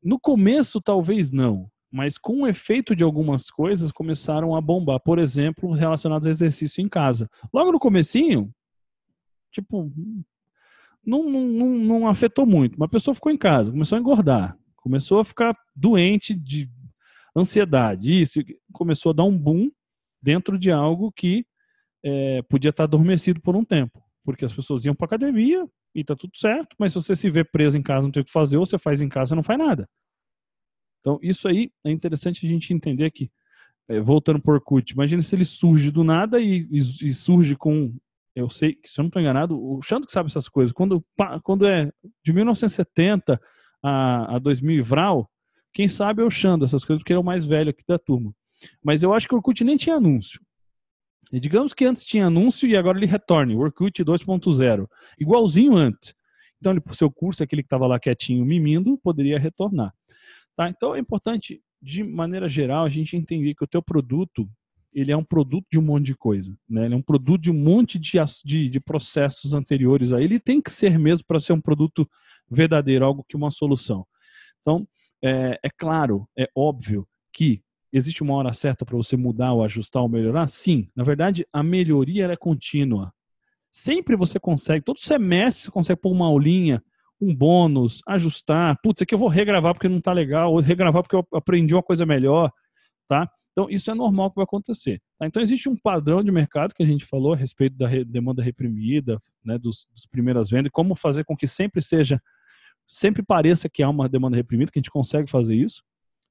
no 0.01 0.19
começo 0.19 0.81
talvez 0.81 1.31
não, 1.31 1.69
mas 1.91 2.17
com 2.17 2.41
o 2.41 2.47
efeito 2.47 2.95
de 2.95 3.03
algumas 3.03 3.49
coisas 3.49 3.91
começaram 3.91 4.55
a 4.55 4.61
bombar. 4.61 4.99
Por 4.99 5.19
exemplo, 5.19 5.71
relacionados 5.71 6.27
a 6.27 6.29
exercício 6.29 6.81
em 6.81 6.89
casa. 6.89 7.29
Logo 7.53 7.71
no 7.71 7.79
comecinho, 7.79 8.53
tipo, 9.51 9.91
não, 11.05 11.29
não, 11.29 11.69
não, 11.69 12.07
afetou 12.07 12.45
muito. 12.45 12.75
Uma 12.75 12.87
pessoa 12.87 13.13
ficou 13.13 13.31
em 13.31 13.37
casa, 13.37 13.71
começou 13.71 13.97
a 13.97 13.99
engordar, 13.99 14.57
começou 14.77 15.19
a 15.19 15.25
ficar 15.25 15.55
doente 15.75 16.33
de 16.33 16.69
ansiedade, 17.35 18.21
isso 18.21 18.39
começou 18.71 19.11
a 19.11 19.13
dar 19.13 19.23
um 19.23 19.37
boom 19.37 19.69
dentro 20.21 20.57
de 20.57 20.71
algo 20.71 21.11
que 21.11 21.45
é, 22.03 22.41
podia 22.43 22.69
estar 22.69 22.83
adormecido 22.83 23.41
por 23.41 23.55
um 23.55 23.65
tempo, 23.65 24.01
porque 24.23 24.45
as 24.45 24.53
pessoas 24.53 24.85
iam 24.85 24.95
para 24.95 25.05
academia 25.05 25.67
e 25.95 26.03
tá 26.03 26.15
tudo 26.15 26.37
certo, 26.37 26.75
mas 26.79 26.91
se 26.91 27.01
você 27.01 27.15
se 27.15 27.29
vê 27.29 27.43
preso 27.43 27.77
em 27.77 27.83
casa, 27.83 28.03
não 28.03 28.11
tem 28.11 28.21
o 28.21 28.25
que 28.25 28.31
fazer, 28.31 28.57
ou 28.57 28.65
você 28.65 28.77
faz 28.77 29.01
em 29.01 29.09
casa, 29.09 29.35
não 29.35 29.43
faz 29.43 29.59
nada. 29.59 29.87
Então, 30.99 31.19
isso 31.21 31.47
aí 31.47 31.71
é 31.83 31.91
interessante 31.91 32.45
a 32.45 32.49
gente 32.49 32.73
entender 32.73 33.11
que, 33.11 33.29
é, 33.89 33.99
voltando 33.99 34.39
por 34.39 34.55
Orkut, 34.55 34.93
imagina 34.93 35.21
se 35.21 35.35
ele 35.35 35.45
surge 35.45 35.91
do 35.91 36.03
nada 36.03 36.39
e, 36.39 36.67
e, 36.71 36.77
e 36.77 37.13
surge 37.13 37.55
com 37.55 37.93
eu 38.35 38.49
sei 38.49 38.73
que, 38.73 38.89
se 38.89 38.99
eu 38.99 39.03
não 39.03 39.07
estou 39.07 39.21
enganado, 39.21 39.59
o 39.59 39.81
Xando 39.81 40.07
que 40.07 40.11
sabe 40.11 40.27
essas 40.27 40.49
coisas. 40.49 40.73
Quando, 40.73 41.05
quando 41.43 41.67
é 41.67 41.91
de 42.23 42.33
1970 42.33 43.39
a, 43.81 44.35
a 44.35 44.39
2000 44.39 44.83
Vral, 44.83 45.29
quem 45.71 45.87
sabe 45.87 46.21
é 46.21 46.25
o 46.25 46.31
Xando 46.31 46.65
essas 46.65 46.83
coisas, 46.83 47.01
porque 47.01 47.13
ele 47.13 47.17
é 47.17 47.21
o 47.21 47.25
mais 47.25 47.45
velho 47.45 47.69
aqui 47.69 47.83
da 47.87 47.99
turma. 47.99 48.33
Mas 48.83 49.03
eu 49.03 49.13
acho 49.13 49.27
que 49.27 49.33
o 49.33 49.37
Orkut 49.37 49.63
nem 49.63 49.77
tinha 49.77 49.95
anúncio. 49.95 50.39
E 51.31 51.39
digamos 51.39 51.73
que 51.73 51.85
antes 51.85 52.05
tinha 52.05 52.27
anúncio 52.27 52.67
e 52.67 52.77
agora 52.77 52.97
ele 52.97 53.07
retorne, 53.07 53.55
o 53.55 53.59
Orkut 53.59 54.03
2.0. 54.03 54.87
Igualzinho 55.19 55.75
antes. 55.75 56.13
Então, 56.59 56.71
ele, 56.71 56.81
o 56.87 56.93
seu 56.93 57.11
curso, 57.11 57.43
aquele 57.43 57.61
que 57.61 57.67
estava 57.67 57.87
lá 57.87 57.99
quietinho, 57.99 58.45
mimindo, 58.45 58.97
poderia 58.99 59.37
retornar. 59.37 59.93
Tá? 60.55 60.69
Então, 60.69 60.95
é 60.95 60.99
importante, 60.99 61.61
de 61.81 62.03
maneira 62.03 62.47
geral, 62.47 62.85
a 62.85 62.89
gente 62.89 63.17
entender 63.17 63.53
que 63.55 63.63
o 63.63 63.67
teu 63.67 63.81
produto 63.81 64.47
ele 64.93 65.11
é 65.11 65.17
um 65.17 65.23
produto 65.23 65.65
de 65.71 65.79
um 65.79 65.81
monte 65.81 66.05
de 66.05 66.15
coisa, 66.15 66.57
né? 66.69 66.85
Ele 66.85 66.93
é 66.93 66.97
um 66.97 67.01
produto 67.01 67.41
de 67.41 67.51
um 67.51 67.53
monte 67.53 67.97
de, 67.99 68.11
de, 68.43 68.69
de 68.69 68.79
processos 68.79 69.53
anteriores 69.53 70.13
a 70.13 70.21
ele. 70.21 70.39
tem 70.39 70.61
que 70.61 70.71
ser 70.71 70.97
mesmo 70.99 71.25
para 71.25 71.39
ser 71.39 71.53
um 71.53 71.61
produto 71.61 72.09
verdadeiro, 72.49 73.05
algo 73.05 73.25
que 73.27 73.35
uma 73.35 73.51
solução. 73.51 74.05
Então, 74.61 74.87
é, 75.23 75.59
é 75.63 75.69
claro, 75.69 76.27
é 76.37 76.47
óbvio 76.55 77.07
que 77.31 77.61
existe 77.91 78.23
uma 78.23 78.33
hora 78.35 78.51
certa 78.53 78.85
para 78.85 78.97
você 78.97 79.15
mudar 79.15 79.53
ou 79.53 79.63
ajustar 79.63 80.01
ou 80.01 80.09
melhorar? 80.09 80.47
Sim. 80.47 80.87
Na 80.95 81.03
verdade, 81.03 81.45
a 81.53 81.61
melhoria 81.61 82.25
é 82.25 82.35
contínua. 82.35 83.13
Sempre 83.71 84.15
você 84.15 84.39
consegue, 84.39 84.83
todo 84.83 84.99
semestre 84.99 85.65
você 85.65 85.71
consegue 85.71 86.01
pôr 86.01 86.11
uma 86.11 86.27
aulinha, 86.27 86.83
um 87.19 87.33
bônus, 87.33 88.01
ajustar. 88.07 88.77
Putz, 88.83 89.01
aqui 89.01 89.13
eu 89.13 89.19
vou 89.19 89.29
regravar 89.29 89.73
porque 89.73 89.87
não 89.87 89.97
está 89.97 90.11
legal, 90.11 90.51
ou 90.51 90.59
regravar 90.59 91.01
porque 91.03 91.15
eu 91.15 91.25
aprendi 91.33 91.73
uma 91.73 91.83
coisa 91.83 92.05
melhor, 92.05 92.51
tá? 93.07 93.29
Então, 93.53 93.69
isso 93.69 93.89
é 93.89 93.93
normal 93.93 94.31
que 94.31 94.35
vai 94.35 94.43
acontecer. 94.43 94.99
Tá? 95.17 95.27
Então, 95.27 95.41
existe 95.41 95.69
um 95.69 95.75
padrão 95.77 96.23
de 96.23 96.31
mercado 96.31 96.73
que 96.73 96.81
a 96.81 96.85
gente 96.85 97.05
falou 97.05 97.33
a 97.33 97.35
respeito 97.35 97.77
da 97.77 97.87
re 97.87 98.03
demanda 98.03 98.41
reprimida, 98.41 99.19
né, 99.45 99.57
dos, 99.57 99.87
dos 99.93 100.07
primeiras 100.07 100.49
vendas, 100.49 100.71
como 100.71 100.95
fazer 100.95 101.23
com 101.23 101.37
que 101.37 101.47
sempre 101.47 101.81
seja, 101.81 102.19
sempre 102.85 103.21
pareça 103.21 103.69
que 103.69 103.83
há 103.83 103.89
uma 103.89 104.09
demanda 104.09 104.35
reprimida, 104.35 104.71
que 104.71 104.79
a 104.79 104.81
gente 104.81 104.89
consegue 104.89 105.29
fazer 105.29 105.55
isso. 105.55 105.83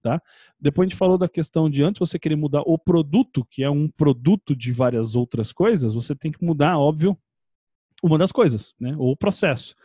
Tá? 0.02 0.20
Depois 0.60 0.86
a 0.86 0.88
gente 0.88 0.98
falou 0.98 1.16
da 1.16 1.28
questão 1.28 1.70
de 1.70 1.84
antes 1.84 2.00
você 2.00 2.18
querer 2.18 2.34
mudar 2.34 2.62
o 2.66 2.76
produto, 2.76 3.46
que 3.48 3.62
é 3.62 3.70
um 3.70 3.88
produto 3.88 4.54
de 4.56 4.72
várias 4.72 5.14
outras 5.14 5.52
coisas, 5.52 5.94
você 5.94 6.12
tem 6.12 6.32
que 6.32 6.44
mudar, 6.44 6.76
óbvio, 6.76 7.16
uma 8.02 8.18
das 8.18 8.32
coisas, 8.32 8.74
né? 8.80 8.96
ou 8.98 9.12
o 9.12 9.16
processo, 9.16 9.76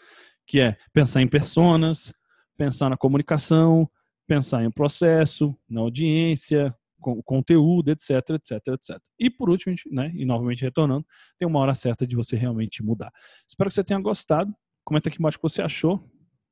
que 0.47 0.59
é 0.59 0.75
pensar 0.91 1.21
em 1.21 1.27
personas, 1.27 2.11
pensar 2.57 2.89
na 2.89 2.97
comunicação, 2.97 3.87
pensar 4.25 4.63
em 4.63 4.71
processo, 4.71 5.55
na 5.69 5.81
audiência, 5.81 6.75
conteúdo, 6.99 7.89
etc, 7.89 8.11
etc, 8.31 8.67
etc. 8.67 8.97
E 9.19 9.29
por 9.29 9.49
último, 9.49 9.75
né, 9.91 10.11
e 10.15 10.25
novamente 10.25 10.63
retornando, 10.63 11.05
tem 11.37 11.47
uma 11.47 11.59
hora 11.59 11.75
certa 11.75 12.05
de 12.05 12.15
você 12.15 12.35
realmente 12.35 12.83
mudar. 12.83 13.11
Espero 13.47 13.69
que 13.69 13.75
você 13.75 13.83
tenha 13.83 13.99
gostado. 13.99 14.53
Comenta 14.83 15.09
aqui 15.09 15.17
embaixo 15.19 15.37
o 15.37 15.41
que 15.41 15.49
você 15.49 15.61
achou. 15.61 16.03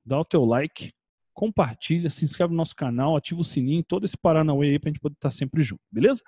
Dá 0.05 0.19
o 0.19 0.25
teu 0.25 0.45
like, 0.45 0.91
compartilha, 1.33 2.09
se 2.09 2.23
inscreve 2.23 2.51
no 2.51 2.57
nosso 2.57 2.75
canal, 2.75 3.15
ativa 3.15 3.41
o 3.41 3.43
sininho, 3.43 3.83
todo 3.83 4.05
esse 4.05 4.17
Paranauê 4.17 4.69
aí 4.69 4.79
pra 4.79 4.89
gente 4.89 4.99
poder 4.99 5.15
estar 5.15 5.31
sempre 5.31 5.63
junto, 5.63 5.81
beleza? 5.91 6.21